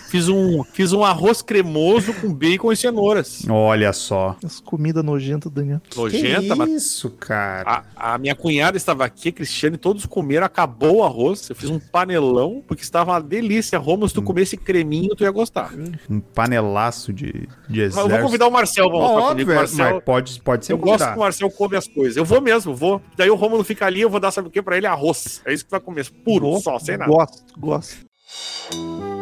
[0.10, 3.43] Fiz um, fiz um arroz cremoso com bacon e cenouras.
[3.50, 4.36] Olha só.
[4.43, 5.82] As comidas nojentas, Daniel.
[5.96, 7.84] Nojenta, que mas isso, cara.
[7.96, 11.50] a, a minha cunhada estava aqui, a Cristiane, todos comeram, acabou o arroz.
[11.50, 13.78] Eu fiz um panelão, porque estava uma delícia.
[13.78, 15.72] Romulo, se tu comer esse creminho, tu ia gostar.
[16.10, 18.00] Um panelaço de, de exército.
[18.06, 21.18] eu vou convidar o Marcel, vamos almoçar óbvio, Marcel, pode, pode ser eu gosto que
[21.18, 22.18] o Marcel come as coisas.
[22.18, 23.02] Eu vou mesmo, vou.
[23.16, 24.88] Daí o Romulo fica ali, eu vou dar, sabe o que pra ele?
[24.88, 25.42] Arroz.
[25.46, 26.06] É isso que vai comer.
[26.24, 27.12] Puro, só, sem nada.
[27.12, 29.14] Gosto, gosto.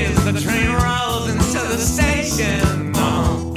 [0.00, 2.92] The train rolls into the station.
[2.96, 3.52] Oh.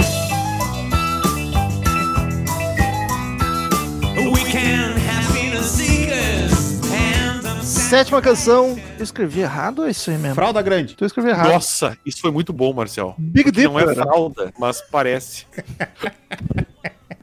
[7.58, 7.62] Up.
[7.64, 8.78] Sétima canção.
[8.98, 10.36] Eu escrevi errado ou é isso aí mesmo?
[10.36, 10.94] Fralda grande.
[10.94, 11.52] Então eu escrevi errado.
[11.52, 13.16] Nossa, isso foi muito bom, Marcel.
[13.18, 14.04] Big Porque não é Dipper.
[14.04, 15.46] fralda, mas parece.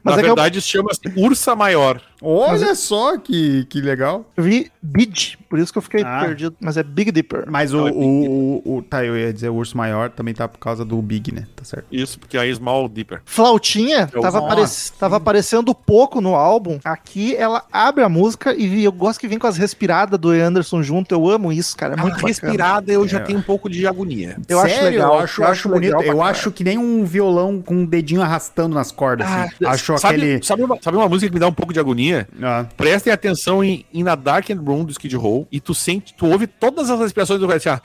[0.05, 2.01] Mas Na é eu- verdade, chama-se Ursa Maior.
[2.23, 4.25] Olha só que, que legal.
[4.37, 6.21] Eu vi Bid, por isso que eu fiquei Ah.
[6.25, 6.55] perdido.
[6.59, 7.45] Mas é Big Dipper.
[7.47, 10.33] Mas o, é Big o, o, o- Tá, eu ia dizer o urso maior também
[10.33, 11.45] tá por causa do Big, né?
[11.55, 11.85] Tá certo.
[11.91, 13.21] Isso, porque a Small Dipper.
[13.25, 14.53] Flautinha Eu- tava, Nossa.
[14.53, 16.79] apare- tava aparecendo pouco no álbum.
[16.83, 20.81] Aqui ela abre a música e eu gosto que vem com as respiradas do Anderson
[20.83, 21.13] junto.
[21.13, 21.93] Eu amo isso, cara.
[21.93, 22.27] É muito bacana.
[22.27, 23.21] respirada eu já É.
[23.21, 24.37] tenho um pouco de agonia.
[24.47, 24.89] Eu acho Sério?
[24.91, 25.93] legal, Eu acho, eu acho acho bonito.
[25.93, 26.21] Eu caralho.
[26.23, 29.27] acho que nem um violão com um dedinho arrastando nas cordas.
[29.27, 29.65] Ah, assim.
[29.65, 30.43] Acho sabe, aquele.
[30.43, 32.12] sabe, uma, sabe uma música que me dá um pouco de agonia?
[32.41, 36.13] Ah, Prestem atenção em, em Na Dark and Room do Skid Row e tu sente,
[36.13, 37.79] tu ouve todas as respirações do cara assim, ó.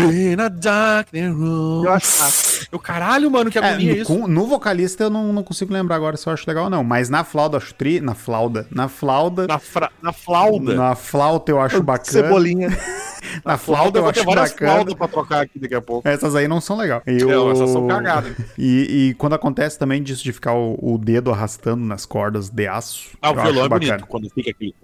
[0.00, 1.84] In a dark and room.
[1.84, 2.68] Eu acho.
[2.70, 4.12] Eu, caralho, mano, que é, agonia é no, isso.
[4.14, 6.84] com- no vocalista eu não, não consigo lembrar agora se eu acho legal ou não.
[6.84, 8.00] Mas na flauta eu acho tri.
[8.00, 8.66] Na flauta.
[8.70, 9.46] Na flauta.
[9.46, 10.74] Na, fra, na flauda.
[10.74, 12.10] Na flauta eu acho bacana.
[12.12, 12.68] Cebolinha.
[13.44, 14.72] Na flauta eu eu acho várias bacana.
[14.72, 16.06] flaudas pra trocar aqui daqui a pouco.
[16.08, 17.02] Essas aí não são legais.
[17.06, 18.32] E Não, o- essas são cagadas.
[18.56, 22.66] E, e quando acontece também disso de ficar o, o dedo arrastando nas cordas de
[22.66, 23.10] aço.
[23.22, 24.74] Ah, o eu violão acho é bonito, quando fica aqui.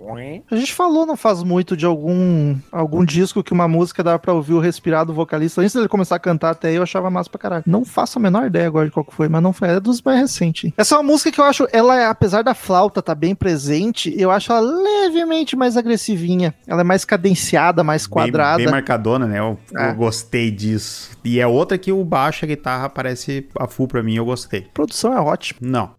[0.50, 4.32] A gente falou não faz muito de algum algum disco que uma música dá pra
[4.32, 5.60] ouvir o respirar do vocalista.
[5.60, 7.64] Antes dele começar a cantar até aí, eu achava massa pra caralho.
[7.66, 9.68] Não faço a menor ideia agora de qual que foi, mas não foi.
[9.68, 10.72] É dos mais recentes.
[10.76, 14.14] Essa é uma música que eu acho, ela é, apesar da flauta tá bem presente,
[14.16, 16.54] eu acho ela levemente mais agressivinha.
[16.66, 18.23] Ela é mais cadenciada, mais quadrada.
[18.30, 19.38] Bem, bem marcadona, né?
[19.38, 19.90] Eu, É.
[19.90, 21.10] eu gostei disso.
[21.24, 24.24] E é outra que o baixo e a guitarra parece a full pra mim, eu
[24.24, 24.60] gostei.
[24.60, 25.58] A produção é ótima.
[25.62, 25.90] Não.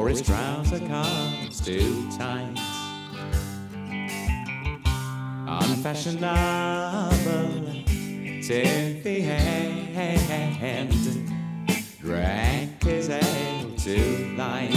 [0.00, 2.56] Wore his trouser cuffs too tight.
[5.46, 6.30] Unfashionable
[8.46, 9.94] to the end,
[12.00, 14.74] drank his ale too light.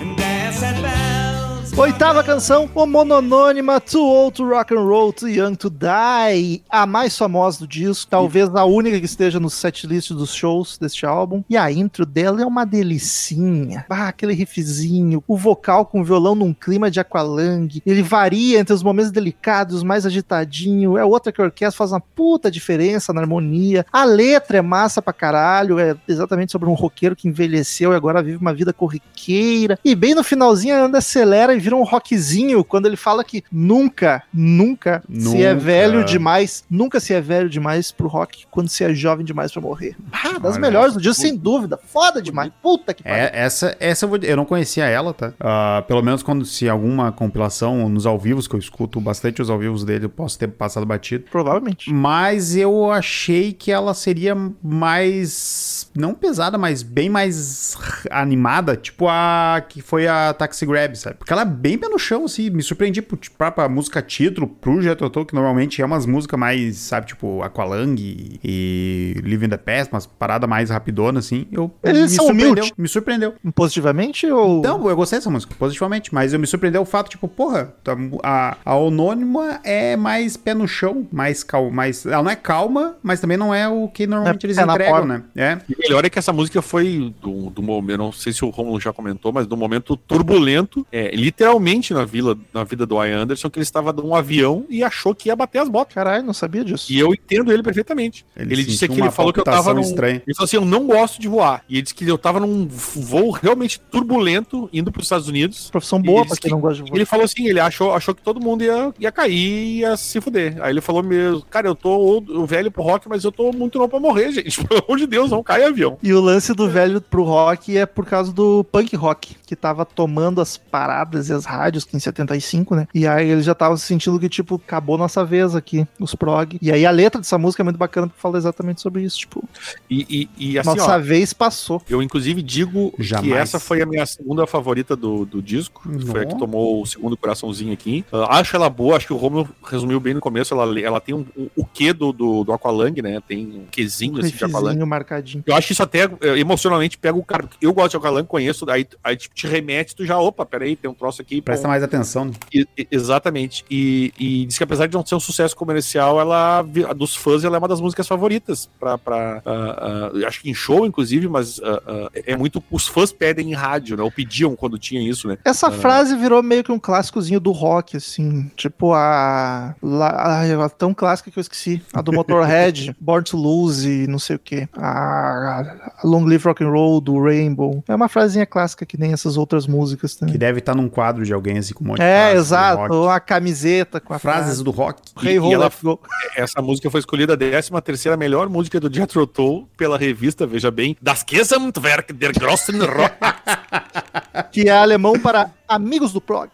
[0.00, 1.29] And danced at bells.
[1.76, 6.84] Oitava canção, o mononônima Too Old to Rock and Roll, Too Young to Die, a
[6.84, 11.42] mais famosa do disco, talvez a única que esteja no setlist dos shows deste álbum.
[11.48, 13.86] E a intro dela é uma delicinha.
[13.88, 17.80] Ah, aquele riffzinho, o vocal com o violão num clima de aqualang.
[17.86, 20.98] Ele varia entre os momentos delicados, os mais agitadinho.
[20.98, 23.86] É outra que a orquestra faz uma puta diferença na harmonia.
[23.90, 28.22] A letra é massa pra caralho, é exatamente sobre um roqueiro que envelheceu e agora
[28.22, 29.78] vive uma vida corriqueira.
[29.82, 34.22] E bem no finalzinho ela acelera e vira um rockzinho quando ele fala que nunca,
[34.32, 35.64] nunca, se é Nunca.
[35.64, 39.60] velho demais, nunca se é velho demais pro rock quando se é jovem demais pra
[39.60, 39.96] morrer.
[40.12, 41.78] Ah, das Olha, melhores do dia, sem dúvida.
[41.86, 42.50] Foda demais.
[42.62, 43.18] Puta que pariu.
[43.18, 45.32] É, essa, essa eu, vou, eu não conhecia ela, tá?
[45.38, 49.50] Ah, pelo menos quando se alguma compilação nos ao vivos, que eu escuto bastante os
[49.50, 51.24] ao vivos dele, eu posso ter passado batido.
[51.30, 51.92] Provavelmente.
[51.92, 55.90] Mas eu achei que ela seria mais.
[55.96, 57.76] Não pesada, mas bem mais
[58.10, 61.16] animada, tipo a que foi a Taxi Grab, sabe?
[61.16, 62.48] Porque ela é bem pé no chão, assim.
[62.50, 66.06] Me surpreendi pro, tipo, pra, pra música título, pro Jethro Tull, que normalmente é umas
[66.06, 71.46] músicas mais, sabe, tipo Aqualung e, e Living the Past, umas paradas mais rapidonas, assim.
[71.52, 72.64] Eu, Eles me são surpreendeu.
[72.78, 73.34] Me surpreendeu.
[73.54, 74.62] Positivamente ou.
[74.62, 76.14] Não, eu gostei dessa música, positivamente.
[76.14, 80.54] Mas eu me surpreendeu o fato, tipo, porra, tá- a, a Anônima é mais pé
[80.54, 81.70] no chão, mais calma.
[81.70, 84.64] Mais, ela não é calma, mas também não é o que normalmente É eles na
[84.64, 85.22] entregam, né?
[85.36, 85.58] É.
[85.68, 88.44] E o melhor é que essa música foi do, do momento, eu não sei se
[88.44, 93.02] o Romulo já comentou, mas do momento turbulento, é, literalmente na, vila, na vida do
[93.04, 95.94] Ian Anderson, que ele estava num avião e achou que ia bater as botas.
[95.94, 96.92] Caralho, não sabia disso.
[96.92, 98.24] E eu entendo ele perfeitamente.
[98.36, 99.88] Ele Ele, disse que ele falou que eu tava palpitação num.
[99.88, 100.22] estranha.
[100.26, 101.62] Ele falou assim: eu não gosto de voar.
[101.68, 105.70] E ele disse que eu tava num voo realmente turbulento indo para os Estados Unidos.
[105.70, 106.96] Profissão boa disse quem que- não gosta de E voar.
[106.98, 110.20] ele falou assim: ele achou, achou que todo mundo ia, ia cair e ia se
[110.20, 110.56] fuder.
[110.62, 113.78] Aí ele falou mesmo: cara, eu tô old- velho pro rock, mas eu tô muito
[113.78, 114.62] novo pra morrer, gente.
[114.66, 115.98] Pelo amor de Deus, não cai avião.
[116.02, 119.84] E o lance do velho pro rock é por causa do punk rock, que tava
[119.84, 122.88] tomando as paradas e as rádios, que em 75, né?
[122.94, 126.58] E aí ele já tava sentindo que, tipo, acabou nossa vez aqui, os prog.
[126.60, 129.42] E aí a letra dessa música é muito bacana porque fala exatamente sobre isso, tipo,
[129.88, 131.82] E, e, e assim, nossa ó, vez passou.
[131.88, 133.32] eu inclusive digo que Jamais.
[133.32, 135.82] essa foi a minha segunda favorita do, do disco.
[136.06, 138.04] Foi a que tomou o segundo coraçãozinho aqui.
[138.12, 140.54] Ah, acho ela boa, acho que o Romulo resumiu bem no começo.
[140.54, 143.20] Ela, ela tem um, o, o quê do, do, do Aqualung, né?
[143.26, 144.44] Tem um quezinho assim de.
[144.44, 145.44] Riffzinho marcadinho.
[145.46, 147.48] Eu acho que isso até eh, emocionalmente pega o cara.
[147.60, 150.90] Eu gosto de Alcalan, conheço, aí, aí tipo, te remete, tu já, opa, peraí, tem
[150.90, 151.40] um troço aqui.
[151.40, 151.70] Presta bom.
[151.70, 152.26] mais atenção.
[152.26, 152.32] né?
[152.52, 153.64] E- exatamente.
[153.70, 157.42] E, e diz que apesar de não ser um sucesso comercial, ela a dos fãs
[157.44, 158.68] ela é uma das músicas favoritas.
[158.78, 162.62] Pra, pra, ah, ah, acho que em show, inclusive, mas ah, é muito.
[162.70, 164.02] Os fãs pedem em rádio, né?
[164.02, 165.38] Ou pediam quando tinha isso, né?
[165.44, 168.50] Essa frase virou meio que um clássicozinho do rock, assim.
[168.56, 169.74] Tipo a.
[169.82, 171.82] lá- ai, a tão clássica que eu esqueci.
[171.92, 174.68] A do Motorhead, Born to Lose e não sei o que.
[174.76, 177.82] A, a Long Live Rock and Roll do Rainbow.
[177.88, 180.36] É uma frasinha clássica que nem essas outras músicas Que também.
[180.38, 182.76] deve estar num quadro de alguém assim com um monte de É, frases do exato.
[182.82, 182.94] rock.
[182.94, 184.64] Uma camiseta com a Frases frase.
[184.64, 185.00] do rock.
[185.22, 185.98] Hey E- e ela- go.
[186.36, 190.70] Essa música foi escolhida a 13 terceira melhor música do Jethro Tull pela revista, veja
[190.70, 193.14] bem, Das Gesamtwerk der Grossen Rock.
[194.52, 196.50] Que é alemão para amigos do prog.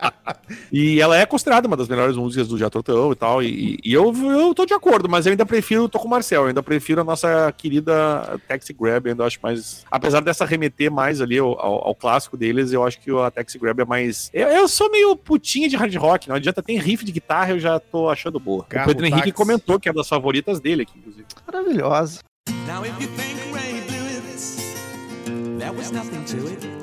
[0.72, 3.42] E ela é considerada uma das melhores músicas do Jethro Tull e tal.
[3.42, 6.42] E, e eu, eu tô de acordo, mas eu ainda prefiro, tô com o Marcel,
[6.42, 9.84] eu ainda prefiro a nossa querida Taxi Grab, eu ainda acho mais.
[9.90, 13.58] Apesar dessa remeter mais ali ao, ao- ao clássico deles, eu acho que a Taxi
[13.58, 14.28] Grab é mais.
[14.32, 17.58] Eu, eu sou meio putinha de hard rock, não adianta, tem riff de guitarra, eu
[17.60, 18.64] já tô achando boa.
[18.64, 19.32] Carro, o Pedro Henrique táxi.
[19.32, 21.26] comentou que é das favoritas dele aqui, inclusive.
[21.46, 22.20] Maravilhosa.
[22.66, 26.79] Now if you think Ray blew it, there was nothing to it.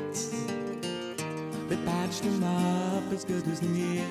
[2.08, 4.01] Him up as good as new.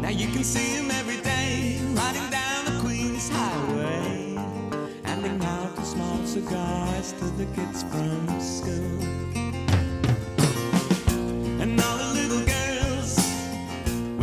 [0.00, 4.36] Now you can see him every day riding down the Queen's Highway,
[5.04, 9.07] handing out the small cigars to the kids from school.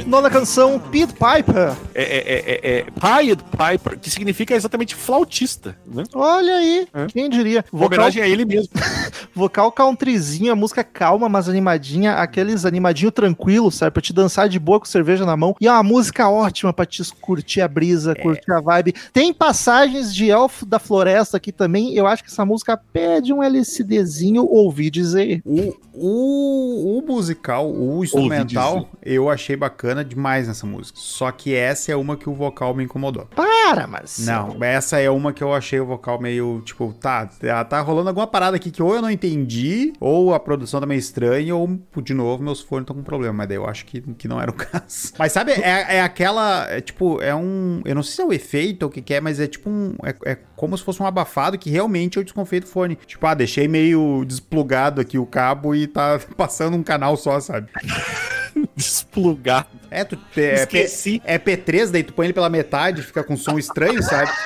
[0.06, 1.76] Nona canção, Pete Piper.
[1.96, 6.04] É, é, é, é, é Pied Piper, que significa exatamente flautista, né?
[6.14, 7.08] Olha aí, É.
[7.08, 7.66] quem diria?
[7.72, 8.70] Uma homenagem a ele mesmo.
[9.34, 13.92] Vocal countryzinho, a música calma, mas animadinha, aqueles animadinho tranquilo, sabe?
[13.92, 15.56] Pra te dançar de boa com cerveja na mão.
[15.60, 18.94] E é uma música ótima pra te curtir a brisa, curtir a vibe.
[19.12, 21.96] Tem passagens de Elfo da Floresta aqui também.
[21.96, 25.42] Eu acho que essa música pede um LCDzinho, ouvi dizer.
[25.44, 30.98] O, o, o musical, o instrumental, eu achei bacana demais nessa música.
[31.00, 33.26] Só que essa é uma que o vocal me incomodou.
[33.36, 34.20] Para, mas.
[34.26, 38.10] Não, essa é uma que eu achei o vocal meio, tipo, tá, tá, tá rolando
[38.10, 41.80] alguma parada aqui que ou eu não entendi, ou a produção tá meio estranha, ou,
[42.02, 43.34] de novo, meus fones estão com problema.
[43.34, 45.14] Mas daí eu acho que, que não era o caso.
[45.18, 48.34] Mas sabe, é, é aquela, é, tipo, é um, eu não sei se é o
[48.34, 51.02] efeito ou o que que é, mas é tipo um, é, é como se fosse
[51.02, 52.98] um abafado que realmente eu desconfiei do fone.
[53.06, 57.70] Tipo, ah, deixei meio desplugado aqui o cabo e tá passando um canal só, sabe?
[58.76, 59.68] Desplugado.
[59.92, 61.22] É, tu, é, P- Esqueci.
[61.26, 64.32] é P3, daí tu põe ele pela metade, fica com som estranho, sabe?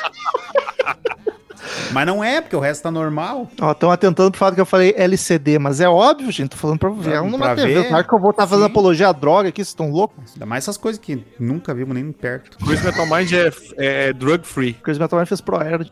[1.91, 3.49] Mas não é, porque o resto tá normal.
[3.59, 6.49] Ó, estão atentando pro fato que eu falei LCD, mas é óbvio, gente.
[6.51, 7.09] Tô falando pra ver.
[7.15, 7.73] É Pra numa TV.
[7.73, 8.71] ver, Claro que eu vou estar fazendo sim.
[8.71, 10.33] apologia à droga aqui, vocês estão loucos?
[10.33, 12.57] Ainda mais essas coisas que nunca vimos nem perto.
[12.63, 14.73] Chris Metal Mind é, é drug free.
[14.73, 15.91] Chris Metal Man fez Pro Air.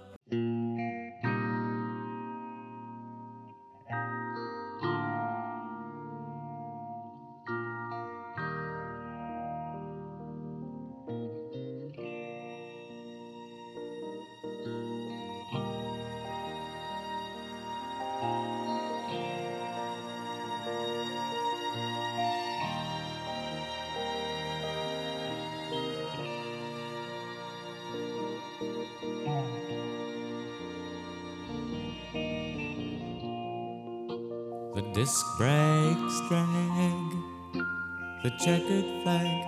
[38.24, 39.46] The checkered flag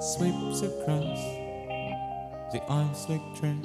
[0.00, 1.18] sweeps across
[2.52, 2.60] the
[3.34, 3.60] track.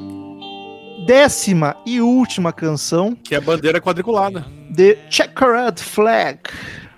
[1.05, 4.43] Décima e última canção, Que é a bandeira quadriculada.
[4.75, 6.39] The Checkered Flag.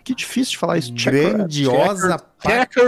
[0.05, 0.93] Que difícil de falar isso.
[0.95, 1.33] Checkered.
[1.33, 2.17] Grandiosa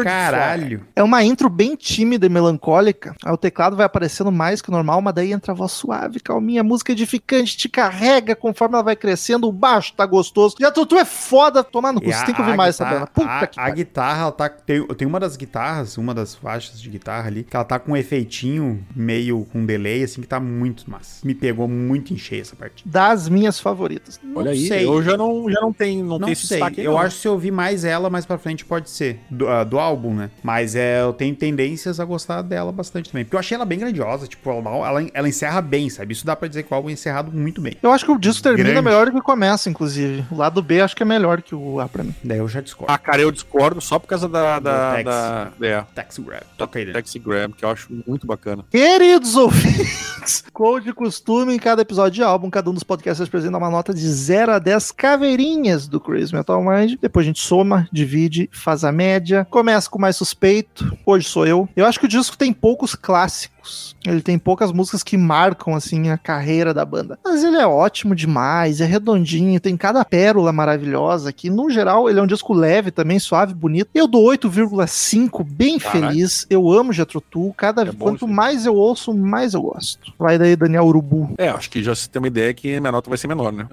[0.04, 0.86] caralho.
[0.96, 3.16] É uma intro bem tímida e melancólica.
[3.24, 6.20] Aí o teclado vai aparecendo mais que o normal, mas daí entra a voz suave,
[6.20, 10.56] calminha, a música edificante, te carrega conforme ela vai crescendo, o baixo tá gostoso.
[10.60, 12.58] Já tu, tu é foda, tomar no cu, E você a- tem que ouvir a
[12.58, 13.12] mais essa guitarra- banda.
[13.14, 13.76] Puta a, que a pariu.
[13.76, 14.50] guitarra, ela tá.
[14.50, 17.92] Tem, tem uma das guitarras, uma das faixas de guitarra ali, que ela tá com
[17.94, 21.26] um efeitinho meio com delay, assim, que tá muito massa.
[21.26, 22.88] Me pegou muito em cheio essa parte.
[22.88, 24.20] Das minhas favoritas.
[24.36, 24.86] Olha aí, sei.
[24.86, 26.82] eu já não, já não tenho, não, Não tenho esse sei, destaque.
[26.82, 27.00] aí, eu não.
[27.00, 29.20] acho que se eu ouvir mais ela, mais pra frente pode ser.
[29.40, 30.30] Do, ah, do álbum, né?
[30.44, 33.24] Mas é, eu tenho tendências a gostar dela bastante também.
[33.24, 36.14] Porque eu achei ela bem grandiosa, tipo, ela, ela, ela encerra bem, sabe?
[36.14, 37.78] Isso dá pra dizer que o álbum é encerrado muito bem.
[37.82, 38.86] Eu acho que o disco termina Grande.
[38.86, 40.26] melhor do que começa, inclusive.
[40.30, 42.14] O lado B acho que é melhor que o A pra mim.
[42.24, 42.92] Daí eu já discordo.
[42.94, 44.60] Ah, cara, eu discordo só por causa da.
[44.60, 46.44] da, Do da, é, Taxi Grab.
[46.58, 46.94] Toca aí, né?
[46.94, 48.66] Taxi Grab, que eu acho muito bacana.
[48.70, 53.26] Queridos ouvintes, ouvintes, como de costume, em cada episódio de álbum, cada um dos podcasts
[53.26, 56.96] apresenta uma nota de 0 a 10 caveirinhas do Crazy Metal Mind.
[57.02, 59.29] Depois a gente soma, divide, faz a média.
[59.50, 60.98] Começa com mais suspeito.
[61.06, 61.68] Hoje sou eu.
[61.76, 63.59] Eu acho que o disco tem poucos clássicos.
[64.06, 67.20] Ele tem poucas músicas que marcam, assim, a carreira da banda.
[67.24, 71.50] Mas ele é ótimo demais, é redondinho, tem cada pérola maravilhosa aqui.
[71.50, 73.90] No geral, ele é um disco leve também, suave, bonito.
[73.94, 76.46] Eu dou 8,5, bem feliz.
[76.50, 77.54] Eu amo Jethro Tull.
[77.56, 78.32] Cada É bom quanto aí.
[78.32, 80.14] mais eu ouço, mais eu gosto.
[80.18, 81.34] Vai daí, Daniel Urubu.
[81.38, 83.68] É, acho que já se tem uma ideia que minha nota vai ser menor, né?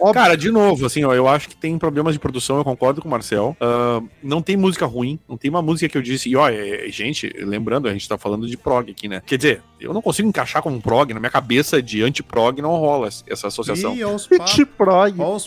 [0.00, 0.12] Óbvio.
[0.14, 3.08] Cara, de novo, assim, ó, eu acho que tem problemas de produção, eu concordo com
[3.08, 3.56] o Marcel.
[3.60, 6.86] Ah, não tem música ruim, não tem uma música que eu disse, e ó, é-
[6.86, 9.22] é- gente, lembrando, a gente tá falando de prog aqui, né?
[9.26, 13.08] Quer dizer, eu não consigo encaixar como prog, na minha cabeça de anti-prog não rola
[13.26, 13.92] essa associação.
[14.14, 14.64] Os Pit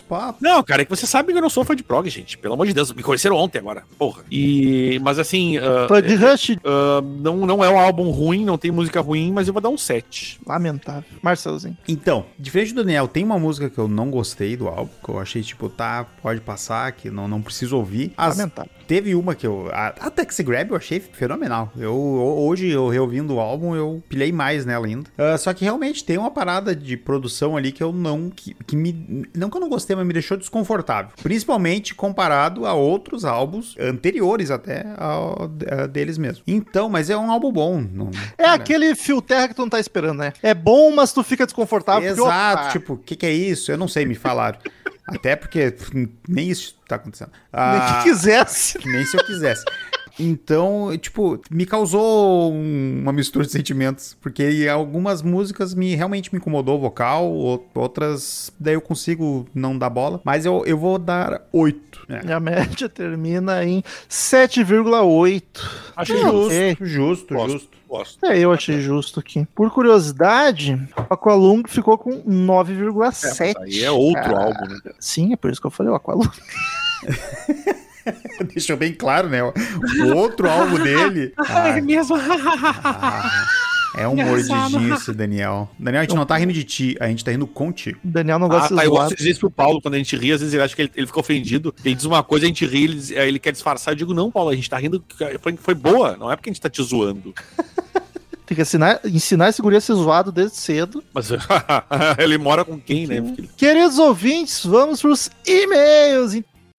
[0.02, 0.42] papos.
[0.42, 2.38] Não, cara, é que você sabe que eu não sou fã de prog, gente.
[2.38, 3.84] Pelo amor de Deus, me conheceram ontem agora.
[3.98, 4.24] Porra.
[4.30, 5.00] E.
[5.02, 5.58] Mas assim.
[5.58, 9.32] ah, Fã de Rush, ah, não, não é um álbum ruim, não tem música ruim,
[9.32, 10.40] mas eu vou dar um 7.
[10.46, 11.04] lamentável.
[11.22, 11.78] Marcelzinho.
[11.88, 15.20] Então, diferente do Daniel, tem uma música que eu não gostei do álbum, que eu
[15.20, 18.12] achei, tipo, tá, pode passar, que não, não preciso ouvir.
[18.18, 18.72] As- Lamentável.
[18.88, 19.70] teve uma que eu.
[19.72, 21.72] A, a Taxi Grab eu achei fenomenal.
[21.78, 25.10] Eu, hoje, eu reouvindo o álbum, eu pilhei mais nela ainda.
[25.18, 28.30] Ah, só que realmente tem uma parada de produção ali que eu não.
[28.30, 29.26] Que, que me.
[29.36, 31.12] Não que eu não gostei, mas me deixou desconfortável.
[31.22, 36.44] Principalmente comparado a outros álbuns anteriores até ao, a deles mesmo.
[36.48, 37.82] Então, mas é um álbum bom.
[37.82, 38.50] Não, É né?
[38.50, 40.34] aquele fio terra que tu não tá esperando, né?
[40.42, 42.08] É bom, mas tu fica desconfortável.
[42.10, 43.72] porque, Exato, opa, tipo, o que, que é isso?
[43.72, 44.58] Eu não sei, me falaram.
[45.08, 45.76] Até porque
[46.28, 47.30] nem isso tá acontecendo.
[47.32, 48.80] nem Ah, que quisesse.
[48.88, 49.64] nem se eu quisesse.
[50.20, 56.38] Então, tipo, me causou um- uma mistura de sentimentos, porque algumas músicas me realmente me
[56.40, 60.98] incomodou o vocal, ou- outras daí eu consigo não dar bola, mas eu, eu vou
[60.98, 62.08] dar 8.
[62.26, 65.44] E a média termina em 7,8.
[65.96, 66.86] Achei É, justo.
[66.86, 67.52] Justo, Gosto.
[67.52, 67.76] justo.
[67.88, 68.26] Gosto.
[68.26, 69.48] É, eu achei justo aqui.
[69.56, 70.74] Por curiosidade,
[71.10, 73.56] o Aqualung ficou com 9,7.
[73.62, 74.44] Aí é outro cara.
[74.46, 74.80] álbum, né?
[75.00, 76.28] Sim, é por isso que eu falei o Aqualung.
[78.54, 79.42] Deixou bem claro, né?
[79.44, 81.34] O outro álbum dele.
[81.48, 82.16] Ah, mesmo.
[82.16, 83.46] ah,
[83.98, 85.70] é um mordigice, Daniel.
[85.80, 87.98] Daniel, a gente não tá rindo de ti, a gente tá rindo contigo.
[88.04, 89.04] O Daniel não Ah, gosta tá, de eu zoar.
[89.04, 90.82] gosto de dizer isso pro Paulo, quando a gente ri, às vezes ele acha que
[90.82, 93.52] ele, ele fica ofendido, ele diz uma coisa, a gente ri, ele, diz- ele quer
[93.52, 95.04] disfarçar, eu digo, não, Paulo, a gente tá rindo,
[95.42, 97.34] foi, foi boa, não é porque a gente tá te zoando.
[98.46, 101.04] Tem que ensinar, ensinar esse guri a ser zoado desde cedo.
[101.12, 101.30] Mas
[102.20, 103.16] ele mora com quem, né?
[103.58, 106.34] Queridos ouvintes, vamos pros e-mails.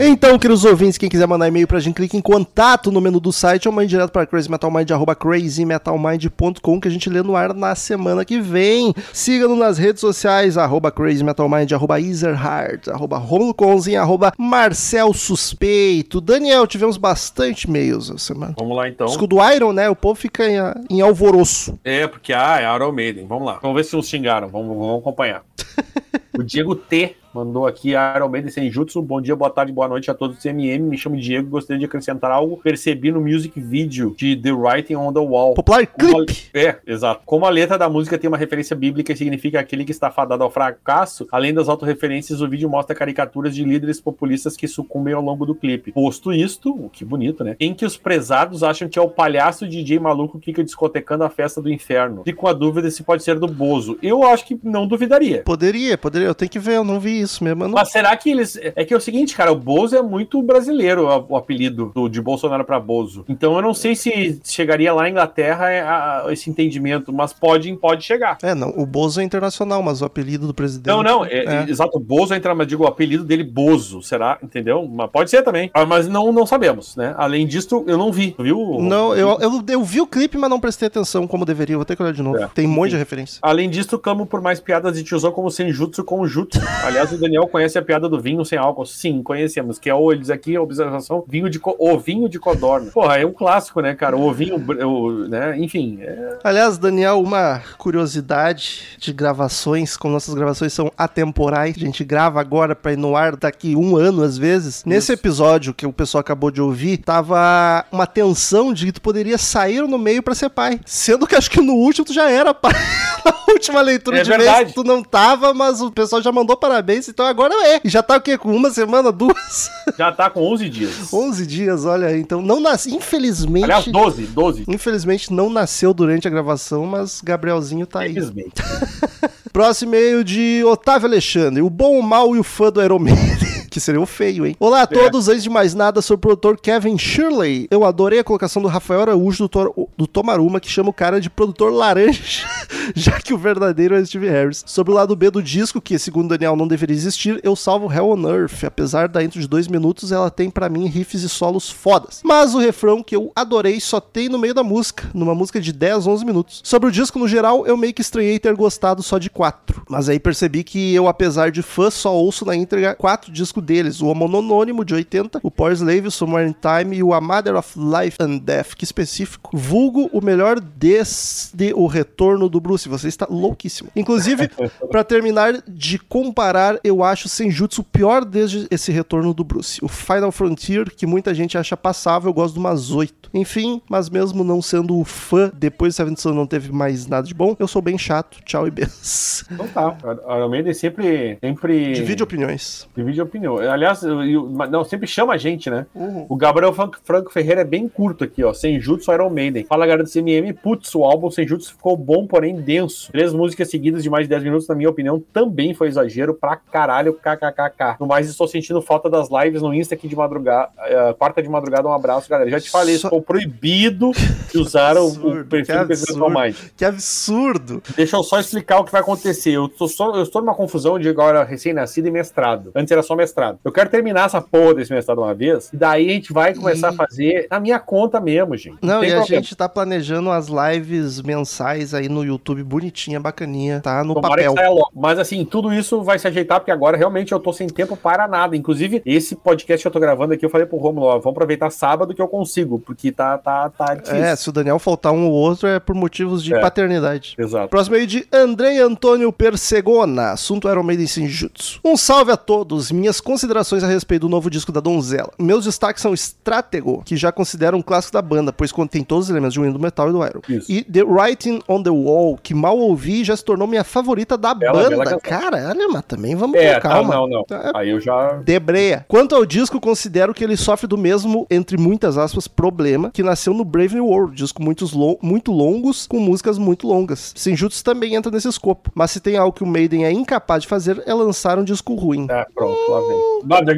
[0.00, 3.32] Então, queridos ouvintes, quem quiser mandar e-mail pra gente, clique em contato no menu do
[3.32, 7.74] site ou mande direto para crazymetalmind, arroba crazymetalmind.com que a gente lê no ar na
[7.74, 8.94] semana que vem.
[9.12, 16.20] Siga-nos nas redes sociais, arroba crazymetalmind, arroba easerhard, arroba Romulo Conzin, arroba Marcel Suspeito.
[16.20, 18.54] Daniel, tivemos bastante e-mails essa semana.
[18.56, 19.08] Vamos lá então.
[19.08, 19.90] Disco do Iron, né?
[19.90, 21.76] O povo fica em, em alvoroço.
[21.82, 23.26] É, porque ah, é Iron Maiden.
[23.26, 23.58] Vamos lá.
[23.60, 24.46] Vamos ver se uns xingaram.
[24.46, 25.42] Vamos, vamos acompanhar.
[26.38, 29.00] o Diego T mandou aqui Iron Maiden Senjutsu.
[29.00, 30.80] Bom dia, boa tarde, boa noite a todos do CMM.
[30.82, 32.56] Me chamo Diego e gostaria de acrescentar algo.
[32.56, 35.54] Percebi no music video de The Writing on the Wall.
[35.54, 36.50] Popular Como a- Clip.
[36.52, 37.22] É, exato.
[37.24, 40.42] Como a letra da música tem uma referência bíblica e significa aquele que está fadado
[40.42, 45.22] ao fracasso, além das autorreferências, o vídeo mostra caricaturas de líderes populistas que sucumbem ao
[45.22, 45.92] longo do clipe.
[45.92, 47.54] Posto isto, o que bonito, né?
[47.60, 51.30] Em que os prezados acham que é o palhaço DJ maluco que fica discotecando a
[51.30, 52.22] festa do inferno.
[52.24, 53.96] Fico com a dúvida se pode ser do Bozo.
[54.02, 55.42] Eu acho que não duvidaria.
[55.44, 56.26] Poderia, poderia.
[56.26, 57.64] Eu tenho que ver, eu não vi isso mesmo.
[57.64, 58.58] eu não- Mas será que eles.
[58.76, 62.20] É que é o seguinte, cara, o Bozo é muito brasileiro, o apelido do- de
[62.20, 63.24] Bolsonaro pra Bozo.
[63.28, 68.04] Então eu não sei se chegaria lá na Inglaterra é, esse entendimento, mas pode, pode
[68.04, 68.38] chegar.
[68.42, 68.70] É, não.
[68.76, 70.86] O Bozo é internacional, mas o apelido do presidente.
[70.94, 71.66] Não, não, é, É.
[71.70, 74.38] exato, o Bozo entra, mas digo, o apelido dele Bozo, será?
[74.42, 74.86] Entendeu?
[74.90, 75.70] Mas pode ser também.
[75.74, 77.14] Ah, Mas não, não sabemos, né?
[77.16, 78.78] Além disso, eu não vi, viu?
[78.80, 81.76] Não, eu, eu, eu vi o clipe, mas não prestei atenção como deveria.
[81.76, 82.36] Vou ter que olhar de novo.
[82.38, 83.38] É, Tem um monte de referência.
[83.42, 86.60] Além disso, clamo por mais piadas de tiozão como Senjutsu com Jutsu.
[86.84, 88.86] Aliás, o Daniel conhece a piada do vinho sem álcool.
[88.86, 89.78] Sim, conhecemos.
[89.78, 92.90] Que é o, eles aqui, a observação, vinho de co- ovinho de codorna.
[92.90, 94.16] Porra, é um clássico, né, cara?
[94.16, 95.56] O ovinho, o, né?
[95.58, 102.04] Enfim, é- Aliás, Daniel, uma curiosidade de gravações, como nossas gravações são atemporais, a gente
[102.04, 104.84] grava agora pra ir no ar daqui um ano, às vezes.
[104.84, 109.36] Nesse episódio que o pessoal acabou de ouvir, tava uma tensão de que tu poderia
[109.38, 110.80] sair no meio pra ser pai.
[110.86, 112.72] Sendo que acho que no último tu já era pai.
[113.48, 114.74] Na última leitura É de mês verdade.
[114.74, 117.80] tu não tava, mas o pessoal já mandou parabéns, então agora é.
[117.84, 118.38] E já tá o quê?
[118.38, 119.70] Com uma semana, duas?
[119.96, 121.12] Já tá com 11 dias.
[121.12, 122.20] 11 dias, olha aí.
[122.20, 122.92] Então não nasce.
[122.94, 123.64] Infelizmente.
[123.64, 124.64] Aliás, 12, 12.
[124.66, 128.10] Infelizmente não nasceu durante a gravação, mas Gabrielzinho tá aí.
[128.10, 128.62] Infelizmente.
[129.52, 131.62] Próximo e-mail de Otávio Alexandre.
[131.62, 133.47] O bom, o mal e o fã do Maiden.
[133.78, 134.56] Que seria o feio, hein?
[134.58, 137.68] Olá a todos, antes de mais nada, sou o produtor Kevin Shirley.
[137.70, 141.30] Eu adorei a colocação do Rafael Araújo do, do Tomaruma, que chama o cara de
[141.30, 142.44] produtor laranja,
[142.92, 144.64] já que o verdadeiro é Steve Harris.
[144.66, 148.10] Sobre o lado B do disco, que segundo Daniel não deveria existir, eu salvo Hell
[148.10, 148.64] on Earth.
[148.64, 152.20] Apesar da intro de dois minutos, ela tem pra mim riffs e solos fodas.
[152.24, 155.72] Mas o refrão que eu adorei só tem no meio da música, numa música de
[155.72, 156.60] 10, 11 minutos.
[156.64, 159.84] Sobre o disco no geral, eu meio que estranhei ter gostado só de quatro.
[159.88, 164.00] Mas aí percebi que eu, apesar de fã, só ouço na íntegra quatro discos deles:
[164.00, 167.54] o Homononônimo de 80, o Power Slave, o Somewhere in Time e o A Mother
[167.54, 169.50] of Life and Death, que específico.
[169.52, 172.88] Vulgo o melhor desde o retorno do Bruce.
[172.88, 173.90] Você está louquíssimo.
[173.94, 174.48] Inclusive,
[174.90, 179.84] pra terminar de comparar, eu acho Senjutsu o pior desde esse retorno do Bruce.
[179.84, 183.30] O Final Frontier, que muita gente acha passável, eu gosto de umas 8.
[183.34, 187.34] Enfim, mas mesmo não sendo fã, depois do Seventh Son não teve mais nada de
[187.34, 188.42] bom, eu sou bem chato.
[188.44, 189.46] Tchau e benção.
[189.52, 189.96] Então tá.
[190.26, 191.38] A Iron Maiden sempre.
[191.40, 191.92] sempre...
[191.92, 192.88] Divide opiniões.
[192.96, 193.20] Divide
[193.56, 195.86] Aliás, eu- eu- não, sempre chama a gente, né?
[195.94, 196.26] Uhum.
[196.28, 198.52] O Gabriel Franco, Ferreira é bem curto aqui, ó.
[198.52, 199.64] Senjutsu Iron Maiden.
[199.64, 200.52] Fala, galera do CMM.
[200.52, 203.10] Putz, o álbum Senjutsu ficou bom, porém denso.
[203.10, 206.56] Três músicas seguidas de mais de 10 minutos, na minha opinião, também foi exagero pra
[206.56, 207.96] caralho, kkkk.
[208.00, 210.70] No mais, estou sentindo falta das lives no Insta aqui de madrugada.
[210.80, 212.50] eh, quarta de madrugada, um abraço, galera.
[212.50, 214.10] Já te falei, Só- ficou proibido
[214.52, 216.28] de usar o- perfil do absurdo.
[216.30, 216.54] Mind.
[216.76, 217.82] Que absurdo!
[217.96, 219.50] Deixa eu só explicar o que vai acontecer.
[219.52, 222.70] Eu, tô só- eu estou numa confusão de agora recém-nascido e mestrado.
[222.74, 223.37] Antes era só mestrado.
[223.64, 226.88] Eu quero terminar essa porra desse mestrado uma vez, e daí a gente vai começar
[226.88, 228.78] a fazer na minha conta mesmo, gente.
[228.82, 234.02] Não, e a gente tá planejando as lives mensais aí no YouTube, bonitinha, bacaninha, tá
[234.04, 234.88] no Tomara papel.
[234.94, 238.26] Mas assim, tudo isso vai se ajeitar, porque agora realmente eu tô sem tempo para
[238.26, 238.56] nada.
[238.56, 241.70] Inclusive, esse podcast que eu tô gravando aqui, eu falei pro Romulo, ó, vamos aproveitar
[241.70, 244.16] sábado que eu consigo, porque tá, tá, tá difícil.
[244.16, 246.60] É, se o Daniel faltar um ou outro é por motivos de É.
[246.60, 247.34] paternidade.
[247.38, 247.68] Exato.
[247.68, 251.80] Próximo aí de Andrei Antônio Persegona, assunto Iron Maiden Senjutsu.
[251.84, 255.30] Um salve a todos, minhas considerações a respeito do novo disco da Donzela.
[255.38, 259.30] Meus destaques são Stratego, que já considero um clássico da banda, pois contém todos os
[259.30, 260.40] elementos de um do metal e do Iron.
[260.48, 260.72] Isso.
[260.72, 264.38] E The Writing on the Wall, que mal ouvi e já se tornou minha favorita
[264.38, 264.88] da Bela, banda.
[264.90, 265.20] bela canção.
[265.20, 267.14] Cara, olha, mas também vamos É, com calma.
[267.14, 267.44] não, não.
[267.44, 268.32] Tá, Aí eu já.
[268.44, 269.04] Debreia.
[269.06, 273.52] Quanto ao disco, considero que ele sofre do mesmo, entre muitas aspas, problema que nasceu
[273.52, 277.32] no Brave New World, disco muitos lo- muito longos, com músicas muito longas.
[277.36, 280.68] Senjutsu também entra nesse escopo, mas se tem algo que o Maiden é incapaz de
[280.68, 282.26] fazer, é lançar um disco ruim.
[282.26, 283.17] Tá, pronto, lá vem.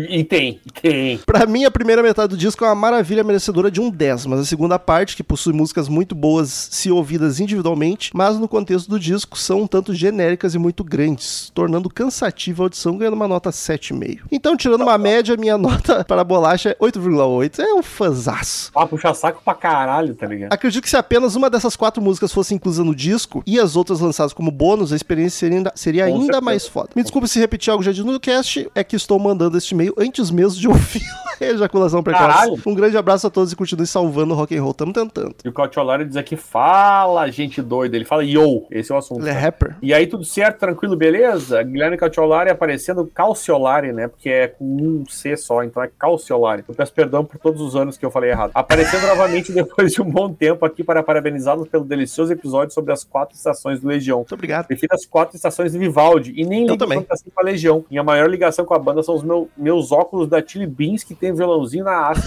[0.08, 1.18] E tem, tem.
[1.18, 4.40] Pra mim, a primeira metade do disco é uma maravilha merecedora de um 10, mas
[4.40, 8.98] a segunda parte, que possui músicas muito boas se ouvidas individualmente, mas no contexto do
[8.98, 13.50] disco são um tanto genéricas e muito grandes, tornando cansativa a audição, ganhando uma nota
[13.50, 14.20] 7,5.
[14.30, 17.58] Então, tirando uma média, minha nota para a bolacha é 8,8.
[17.58, 18.70] É um fanzaço.
[18.74, 20.52] Ah, puxa saco pra caralho, tá ligado?
[20.52, 24.00] Acredito que se apenas uma dessas quatro músicas fosse inclusa no disco e as outras
[24.00, 26.90] lançadas como bônus, a experiência seria ainda, seria ainda mais foda.
[26.94, 29.94] Me desculpe se repetir algo já dito no cast, é que estou mandando este e-mail
[29.96, 31.02] antes mesmo de ouvir
[31.40, 32.26] ejaculação precoce.
[32.26, 32.60] Caralho.
[32.66, 34.74] Um grande abraço a todos e continue salvando o rock and roll.
[34.74, 35.34] Tamo tentando.
[35.44, 37.96] E o Cautiolari diz aqui, fala, gente doida.
[37.96, 39.20] Ele fala, yo, esse é o assunto.
[39.20, 39.76] Ele é rapper.
[39.80, 41.62] E aí, tudo certo, tranquilo, beleza?
[41.62, 44.08] Guilherme Cautiolari aparecendo Calciolari, né?
[44.08, 46.64] Porque é com um C só, então é Calciolari.
[46.68, 48.50] Eu peço perdão por todos os anos que eu falei errado.
[48.54, 53.04] Aparecendo novamente depois de um bom tempo aqui para parabenizá-los pelo delicioso episódio sobre as
[53.04, 54.18] quatro estações do Legião.
[54.18, 54.66] Muito obrigado.
[54.66, 57.06] Prefiro as quatro estações de Vivaldi e nem ligo também.
[57.10, 57.84] assim pra Legião.
[57.90, 61.14] Minha maior ligação com a banda são os meu- meus óculos da Chili Beans que
[61.14, 62.26] tem violãozinho na haste.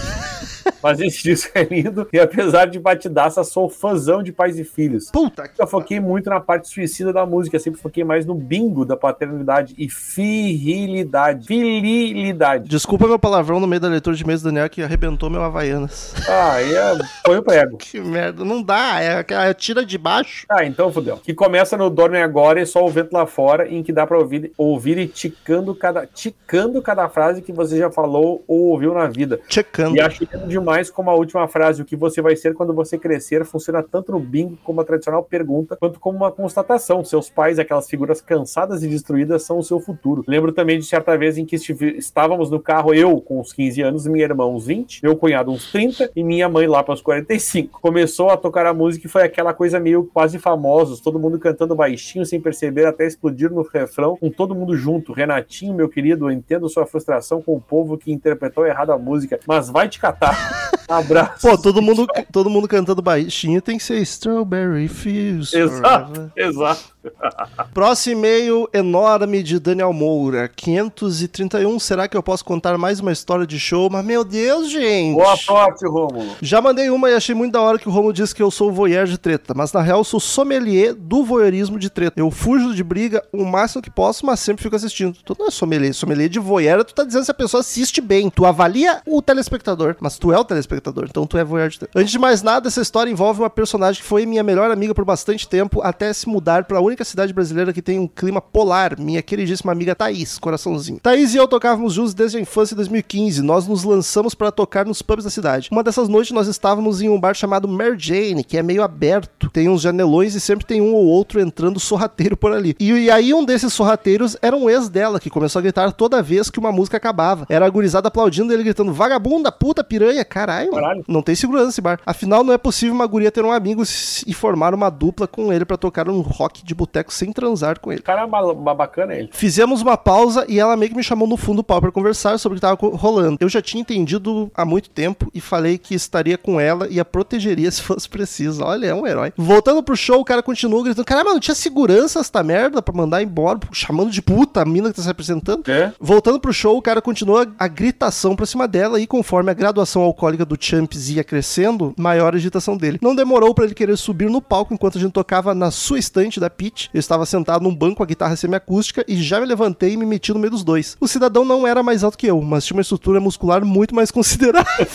[0.84, 5.10] Mas esse disco é lindo e apesar de batidaça, sou fãzão de pais e filhos.
[5.10, 8.84] Puta que Eu foquei muito na parte suicida da música, sempre foquei mais no bingo
[8.84, 11.48] da paternidade e virilidade.
[11.48, 12.68] Virilidade.
[12.68, 16.14] Desculpa meu palavrão no meio da leitura de mês do Daniel que arrebentou meu Havaianas.
[16.28, 17.78] Ah, aí é, foi o prego.
[17.94, 20.44] Que merda, não dá, é aquela tira de baixo.
[20.48, 21.16] Ah, então fudeu.
[21.16, 24.18] Que começa no Dorme Agora e só o vento lá fora, em que dá pra
[24.18, 29.06] ouvir, ouvir e ticando cada, ticando cada frase que você já falou ou ouviu na
[29.06, 29.40] vida.
[29.48, 29.96] Checando.
[29.96, 32.98] E acho lindo demais como a última frase, o que você vai ser quando você
[32.98, 37.04] crescer, funciona tanto no bingo como a tradicional pergunta, quanto como uma constatação.
[37.04, 40.24] Seus pais, aquelas figuras cansadas e destruídas, são o seu futuro.
[40.26, 41.56] Lembro também de certa vez em que
[41.96, 45.70] estávamos no carro, eu com uns 15 anos, minha irmã uns 20, meu cunhado uns
[45.70, 47.80] 30 e minha mãe lá para os 45.
[47.80, 51.74] Começou a tocar a música e foi aquela coisa meio quase famosos, todo mundo cantando
[51.74, 55.12] baixinho sem perceber até explodir no refrão, com todo mundo junto.
[55.12, 59.38] Renatinho, meu querido, eu entendo sua frustração com o povo que interpretou errado a música,
[59.46, 60.63] mas vai te catar.
[60.88, 61.48] Abraço.
[61.48, 65.52] Pô, todo mundo, todo mundo cantando baixinho tem que ser Strawberry Fields.
[65.52, 66.93] Exato, exato.
[67.72, 71.78] Próximo e-mail enorme de Daniel Moura, 531.
[71.78, 73.88] Será que eu posso contar mais uma história de show?
[73.90, 75.14] Mas meu Deus, gente.
[75.14, 76.36] Boa sorte, Rômulo.
[76.40, 78.72] Já mandei uma e achei muito da hora que o Romulo disse que eu sou
[78.72, 82.20] voyeur de treta, mas na real eu sou sommelier do voyeurismo de treta.
[82.20, 85.16] Eu fujo de briga o máximo que posso, mas sempre fico assistindo.
[85.24, 88.30] Tu não é sommelier, sommelier de voyeur, tu tá dizendo se a pessoa assiste bem.
[88.30, 91.98] Tu avalia o telespectador, mas tu é o telespectador, então tu é voyeur de treta.
[91.98, 95.04] Antes de mais nada, essa história envolve uma personagem que foi minha melhor amiga por
[95.04, 99.22] bastante tempo, até se mudar pra única cidade brasileira que tem um clima polar, minha
[99.22, 101.00] queridíssima amiga Thaís, coraçãozinho.
[101.00, 103.40] Thaís e eu tocávamos juntos desde a infância em 2015.
[103.40, 105.70] Nós nos lançamos para tocar nos pubs da cidade.
[105.72, 109.48] Uma dessas noites nós estávamos em um bar chamado Mary Jane, que é meio aberto,
[109.50, 112.76] tem uns janelões e sempre tem um ou outro entrando sorrateiro por ali.
[112.78, 116.22] E, e aí um desses sorrateiros era um ex dela, que começou a gritar toda
[116.22, 117.46] vez que uma música acabava.
[117.48, 120.70] Era a gurizada aplaudindo ele gritando, vagabunda, puta, piranha, caralho.
[120.72, 121.04] Caralho.
[121.08, 122.00] Não tem segurança esse bar.
[122.04, 123.82] Afinal, não é possível uma guria ter um amigo
[124.26, 127.90] e formar uma dupla com ele para tocar um rock de boteco sem transar com
[127.92, 128.00] ele.
[128.00, 129.30] O cara é ba- ba- bacana ele.
[129.32, 132.38] Fizemos uma pausa e ela meio que me chamou no fundo do pau pra conversar
[132.38, 133.38] sobre o que tava rolando.
[133.40, 137.04] Eu já tinha entendido há muito tempo e falei que estaria com ela e a
[137.04, 138.62] protegeria se fosse preciso.
[138.64, 139.32] Olha, é um herói.
[139.36, 143.22] Voltando pro show, o cara continuou gritando: Caramba, não tinha segurança esta merda pra mandar
[143.22, 145.68] embora, chamando de puta a mina que tá se apresentando.
[145.70, 145.92] É?
[146.00, 150.02] Voltando pro show, o cara continua a gritação pra cima dela e conforme a graduação
[150.02, 152.98] alcoólica do Champs ia crescendo, maior a agitação dele.
[153.00, 156.40] Não demorou pra ele querer subir no palco enquanto a gente tocava na sua estante
[156.40, 156.50] da
[156.92, 160.04] Eu estava sentado num banco com a guitarra semiacústica e já me levantei e me
[160.06, 160.96] meti no meio dos dois.
[161.00, 164.10] O cidadão não era mais alto que eu, mas tinha uma estrutura muscular muito mais
[164.12, 164.86] considerável.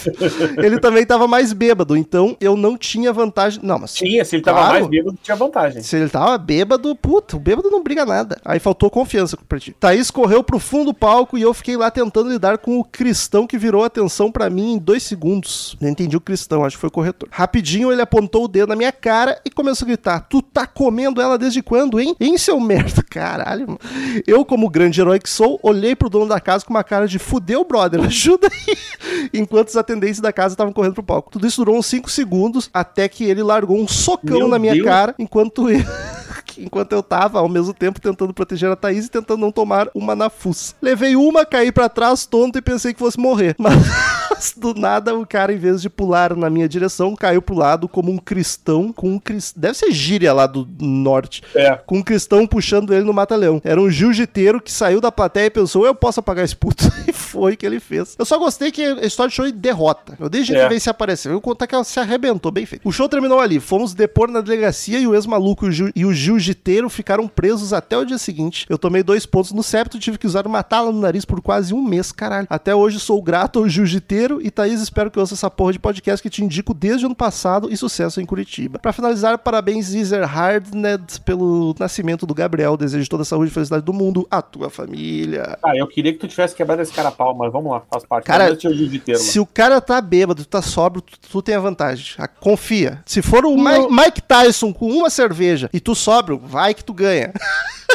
[0.57, 3.59] ele também estava mais bêbado, então eu não tinha vantagem.
[3.63, 4.73] Não, mas Tinha, se ele tava Claro.
[4.73, 5.81] mais bêbado, tinha vantagem.
[5.81, 8.37] se ele tava bêbado, puta, o bêbado não briga nada.
[8.43, 9.75] Aí faltou confiança pra ti.
[9.79, 13.45] Thaís correu pro fundo do palco e eu fiquei lá tentando lidar com o cristão
[13.45, 15.77] que virou atenção pra mim em dois segundos.
[15.79, 17.29] Não entendi o cristão, acho que foi o corretor.
[17.31, 21.21] Rapidinho ele apontou o dedo na minha cara e começou a gritar: Tu tá comendo
[21.21, 22.15] ela desde quando, hein?
[22.19, 23.03] Hein, seu merda?
[23.09, 23.79] Caralho, mano.
[24.25, 27.19] Eu, como grande herói que sou, olhei pro dono da casa com uma cara de
[27.19, 29.29] fudeu, brother, ajuda aí.
[29.33, 31.31] Enquanto os atendentes da casa estavam correndo pro palco.
[31.31, 34.73] Tudo isso durou uns 5 segundos até que ele largou um socão Meu na minha
[34.73, 34.85] Deus.
[34.85, 35.79] cara enquanto eu.
[36.59, 40.15] Enquanto eu tava, ao mesmo tempo, tentando proteger a Thaís e tentando não tomar uma
[40.15, 40.73] na fuça.
[40.81, 43.55] Levei uma, caí pra trás, tonto, e pensei que fosse morrer.
[43.59, 47.87] Mas, do nada, o cara, em vez de pular na minha direção, caiu pro lado
[47.87, 49.61] como um cristão com um cristão.
[49.61, 51.41] Deve ser gíria lá do norte.
[51.55, 51.75] É.
[51.85, 53.61] Com um cristão puxando ele no mata-leão.
[53.63, 56.83] Era um jiu-jiteiro que saiu da plateia e pensou: eu posso apagar esse puto.
[57.09, 58.15] E foi que ele fez.
[58.19, 60.15] Eu só gostei que a história de show derrota.
[60.19, 60.63] Eu deixei É.
[60.63, 61.31] de ver se apareceu.
[61.31, 62.87] Eu vou contar que ela se arrebentou, bem feito.
[62.87, 63.59] O show terminou ali.
[63.59, 66.13] Fomos depor na delegacia e o ex-maluco e o jiu- e o
[66.49, 68.65] jiu-jiteiro ficaram presos até o dia seguinte.
[68.69, 71.41] Eu tomei dois pontos no septo e tive que usar uma tala no nariz por
[71.41, 72.47] quase um mês, caralho.
[72.49, 76.21] Até hoje sou grato ao jiu-jiteiro e Thaís, espero que ouça essa porra de podcast
[76.21, 78.79] que te indico desde o ano passado e sucesso em Curitiba.
[78.79, 82.75] Pra finalizar, parabéns, Iser Hardned, pelo nascimento do Gabriel.
[82.77, 85.57] Desejo toda a saúde e felicidade do mundo à tua família.
[85.63, 88.03] Ah, eu queria que tu tivesse quebrado esse cara a pau, mas vamos lá, faz
[88.05, 88.25] parte.
[88.25, 89.25] Cara, menos tinha o jiu-jiteiro lá.
[89.25, 92.15] Se o cara tá bêbado, tu tá sóbrio, tu, tu tem a vantagem.
[92.17, 93.01] Ah, Confia.
[93.05, 96.93] Se for o Mi- Mike Tyson com uma cerveja e tu sóbrio, vai que tu
[96.93, 97.33] ganha.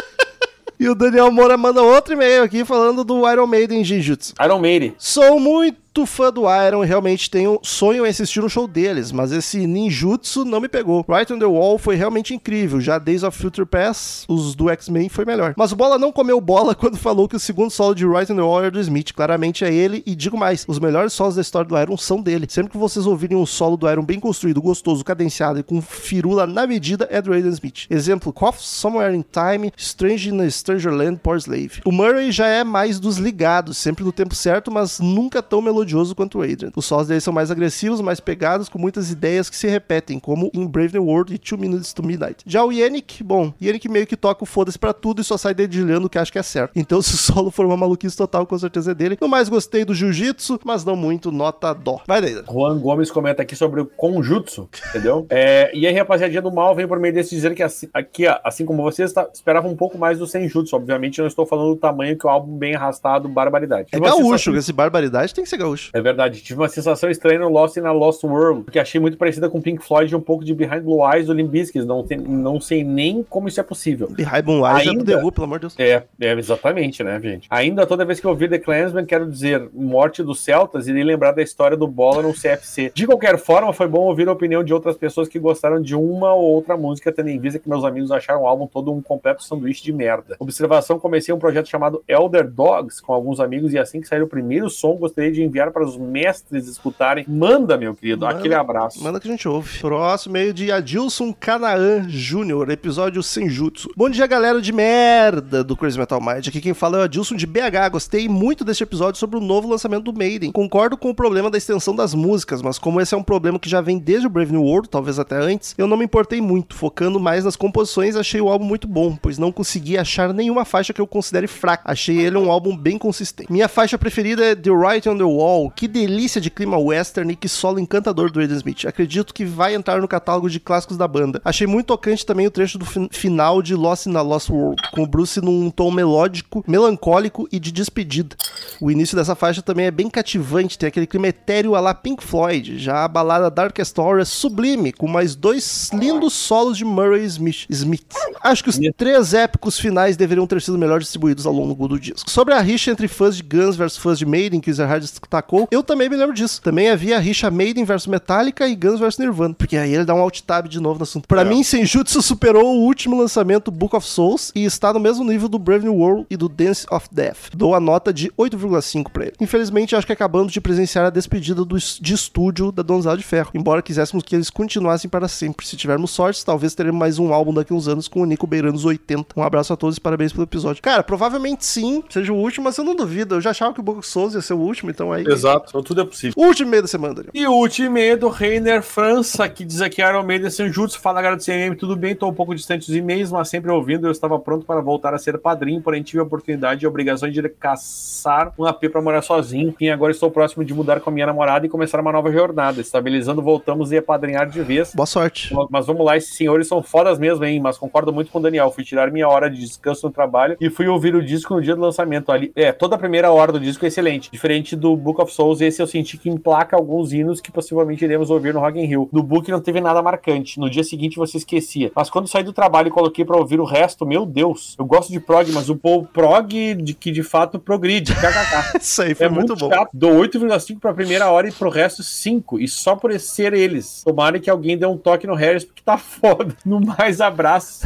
[0.79, 4.33] e o Daniel Moura manda outro e-mail aqui falando do Iron Maiden Jinjutsu.
[4.43, 4.95] Iron Maiden.
[4.97, 9.31] Sou muito fã do Iron e realmente tenho sonho em assistir um show deles, mas
[9.31, 11.05] esse ninjutsu não me pegou.
[11.07, 15.07] Right on the Wall foi realmente incrível, já Days of Future Pass, os do X-Men
[15.09, 15.53] foi melhor.
[15.55, 18.35] Mas o Bola não comeu bola quando falou que o segundo solo de Right on
[18.35, 21.41] the Wall era do Smith, claramente é ele, e digo mais, os melhores solos da
[21.41, 22.47] história do Iron são dele.
[22.49, 26.45] Sempre que vocês ouvirem um solo do Iron bem construído, gostoso, cadenciado e com firula
[26.45, 27.85] na medida, é do Aiden Smith.
[27.89, 31.81] Exemplo, Cough Somewhere in Time, Strange in a Stranger Land, Poor Slave.
[31.85, 35.84] O Murray já é mais dos ligados, sempre no tempo certo, mas nunca tão melodioso
[36.15, 36.71] quanto o Adrian.
[36.75, 40.49] Os solos dele são mais agressivos, mais pegados, com muitas ideias que se repetem, como
[40.53, 42.37] em Brave New World e Two Minutes to Midnight.
[42.45, 45.53] Já o Yannick, bom, Yannick meio que toca o foda-se pra tudo e só sai
[45.53, 46.71] dedilhando o que acha que é certo.
[46.75, 49.17] Então, se o solo for uma maluquice total, com certeza é dele.
[49.19, 52.01] No mais, gostei do Jiu-Jitsu, mas não muito, nota dó.
[52.07, 52.35] Vai daí.
[52.51, 55.25] Juan Gomes comenta aqui sobre o Conjutsu, entendeu?
[55.37, 58.37] É, e aí, rapaziadinha do mal, vem por meio desse dizer que assim, aqui, ó,
[58.43, 60.75] assim como vocês, tá, esperava um pouco mais do Senjutsu.
[60.75, 63.89] Obviamente, não estou falando do tamanho que o álbum bem arrastado, barbaridade.
[63.91, 65.74] É gaúcho, sensação- esse barbaridade tem que ser gaúcho.
[65.93, 66.41] É verdade.
[66.41, 69.61] Tive uma sensação estranha no Lost e na Lost World, que achei muito parecida com
[69.61, 71.85] Pink Floyd e um pouco de Behind Blue Eyes do Limp Bizkit.
[71.85, 74.07] Não, tem- não sei nem como isso é possível.
[74.09, 75.75] Behind Blue Eyes é do Ainda- The Who, pelo amor de Deus.
[75.79, 77.47] É, é, exatamente, né, gente?
[77.49, 81.31] Ainda toda vez que eu ouvir The Clansman, quero dizer morte dos Celtas, irei lembrar
[81.31, 82.91] da história do Bola no CFC.
[82.93, 86.33] De qualquer forma, foi bom ouvir a opinião de outras pessoas que gostaram de uma
[86.33, 89.43] ou outra música, tendo em vista que meus amigos acharam o álbum todo um completo
[89.43, 90.35] sanduíche de merda.
[90.39, 94.27] Observação, comecei um projeto chamado Elder Dogs com alguns amigos e assim que sair o
[94.27, 97.25] primeiro som, gostaria de enviar para os mestres escutarem.
[97.27, 98.25] Manda, meu querido.
[98.25, 98.37] Manda.
[98.37, 99.03] Aquele abraço.
[99.03, 99.79] Manda que a gente ouve.
[99.79, 103.89] Próximo meio de Adilson Canaã Júnior, episódio Senjutsu.
[103.95, 106.47] Bom dia, galera de merda do Crazy Metal Mind.
[106.47, 107.89] Aqui quem fala é o Adilson de BH.
[107.91, 110.51] Gostei muito deste episódio sobre o novo lançamento do Maiden.
[110.51, 113.69] Concordo com o problema da extensão das músicas, mas como esse é um problema que
[113.69, 116.75] já vem desde o Brave New World, talvez até antes, eu não me importei muito.
[116.75, 120.93] Focando mais nas composições, achei o álbum muito bom, pois não consegui achar nenhuma faixa
[120.93, 121.83] que eu considere fraca.
[121.85, 123.51] Achei ele um álbum bem consistente.
[123.51, 125.44] Minha faixa preferida é The Right on the Wall.
[125.75, 128.85] Que delícia de clima western e que solo encantador do Aiden Smith.
[128.85, 131.41] Acredito que vai entrar no catálogo de clássicos da banda.
[131.43, 134.81] Achei muito tocante também o trecho do fin- final de Lost in a Lost World,
[134.91, 138.35] com o Bruce num tom melódico, melancólico e de despedida.
[138.81, 142.23] O início dessa faixa também é bem cativante, tem aquele clima etéreo a la Pink
[142.23, 142.79] Floyd.
[142.79, 147.65] Já a balada Darkest Hour é sublime, com mais dois lindos solos de Murray Smith.
[147.69, 148.05] Smith.
[148.41, 152.29] Acho que os três épicos finais deveriam ter sido melhor distribuídos ao longo do disco.
[152.29, 155.05] Sobre a rixa entre fãs de Guns versus fãs de Maiden, que o Zerhard
[155.35, 156.61] destacou, eu também me lembro disso.
[156.61, 160.13] Também havia a rixa Maiden versus Metallica e Guns versus Nirvana, porque aí ele dá
[160.13, 161.27] um alt tab de novo no assunto.
[161.27, 165.49] Pra mim, Senjutsu superou o último lançamento Book of Souls e está no mesmo nível
[165.49, 167.49] do Brave New World e do Dance of Death.
[167.55, 169.33] Dou a nota de 8,5 pra ele.
[169.39, 173.51] Infelizmente, acho que acabamos de presenciar a despedida do, de estúdio da Donzela de Ferro,
[173.53, 175.65] embora quiséssemos que eles continuassem para sempre.
[175.65, 178.47] Se tivermos sorte, talvez teremos mais um álbum daqui a uns anos com o Nico
[178.47, 179.27] beirando os 80.
[179.35, 180.81] Um abraço a todos e parabéns pelo episódio.
[180.81, 183.35] Cara, provavelmente sim, seja o último, mas eu não duvido.
[183.35, 185.24] Eu já achava que o Book of Souls ia ser o último, então aí...
[185.31, 186.33] Exato, então tudo é possível.
[186.37, 187.31] Último meio da semana, Daniel.
[187.33, 190.99] E o último e-mail do Reiner França, que diz aqui Iron Maiden Senjutsu.
[190.99, 192.15] Fala, galera do CMM, tudo bem?
[192.15, 194.07] Tô um pouco distante dos e-mails, mas sempre ouvindo.
[194.07, 197.29] Eu estava pronto para voltar a ser padrinho, porém tive a oportunidade e a obrigação
[197.29, 199.73] de caçar um AP para morar sozinho.
[199.79, 202.81] E agora estou próximo de mudar com a minha namorada e começar uma nova jornada.
[202.81, 204.93] Estabilizando, voltamos e apadrinhar de vez.
[204.93, 205.53] Boa sorte.
[205.69, 207.59] Mas vamos lá, esses senhores são fodas mesmo, hein?
[207.59, 208.71] Mas concordo muito com o Daniel.
[208.71, 211.75] Fui tirar minha hora de descanso no trabalho e fui ouvir o disco no dia
[211.75, 212.31] do lançamento.
[212.31, 214.29] Ali, é, toda a primeira hora do disco é excelente.
[214.31, 218.29] Diferente do Book of Souls, esse eu senti que emplaca alguns hinos que possivelmente iremos
[218.29, 219.09] ouvir no Rock in Rio.
[219.11, 220.59] No Book não teve nada marcante.
[220.59, 221.91] No dia seguinte você esquecia.
[221.95, 225.11] Mas quando saí do trabalho e coloquei pra ouvir o resto, meu Deus, eu gosto
[225.11, 228.13] de prog, mas o prog de que de fato progride.
[228.13, 228.77] KKK.
[228.81, 229.69] Isso aí foi É muito, muito, bom.
[229.69, 229.89] chato.
[229.93, 232.59] Dou 8,5 pra primeira hora e pro resto 5.
[232.59, 234.03] E só por ser eles.
[234.03, 236.55] Tomara que alguém dê um toque no Harris, porque tá foda.
[236.65, 237.81] No mais, abraços.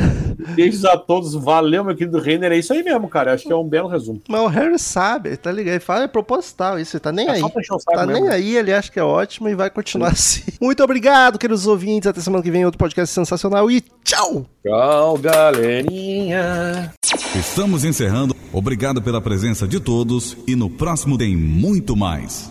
[0.56, 1.34] Beijos a todos.
[1.34, 2.52] Valeu, meu querido Renner.
[2.52, 3.34] É isso aí mesmo, cara.
[3.34, 4.22] Acho que é um belo resumo.
[4.28, 5.74] Mas o Harry sabe, ele tá ligado?
[5.74, 7.42] Ele fala, é proposital isso, ele tá nem É aí.
[7.42, 8.24] Tá mesmo.
[8.26, 10.44] nem aí, ele acha que é ótimo e vai continuar assim.
[10.62, 12.08] Muito obrigado, queridos ouvintes.
[12.08, 14.46] Até semana que vem, outro podcast sensacional e tchau!
[14.66, 16.94] Tchau, galerinha.
[17.36, 18.36] Estamos encerrando.
[18.52, 22.48] Obrigado pela presença de todos e no próximo tem muito mais.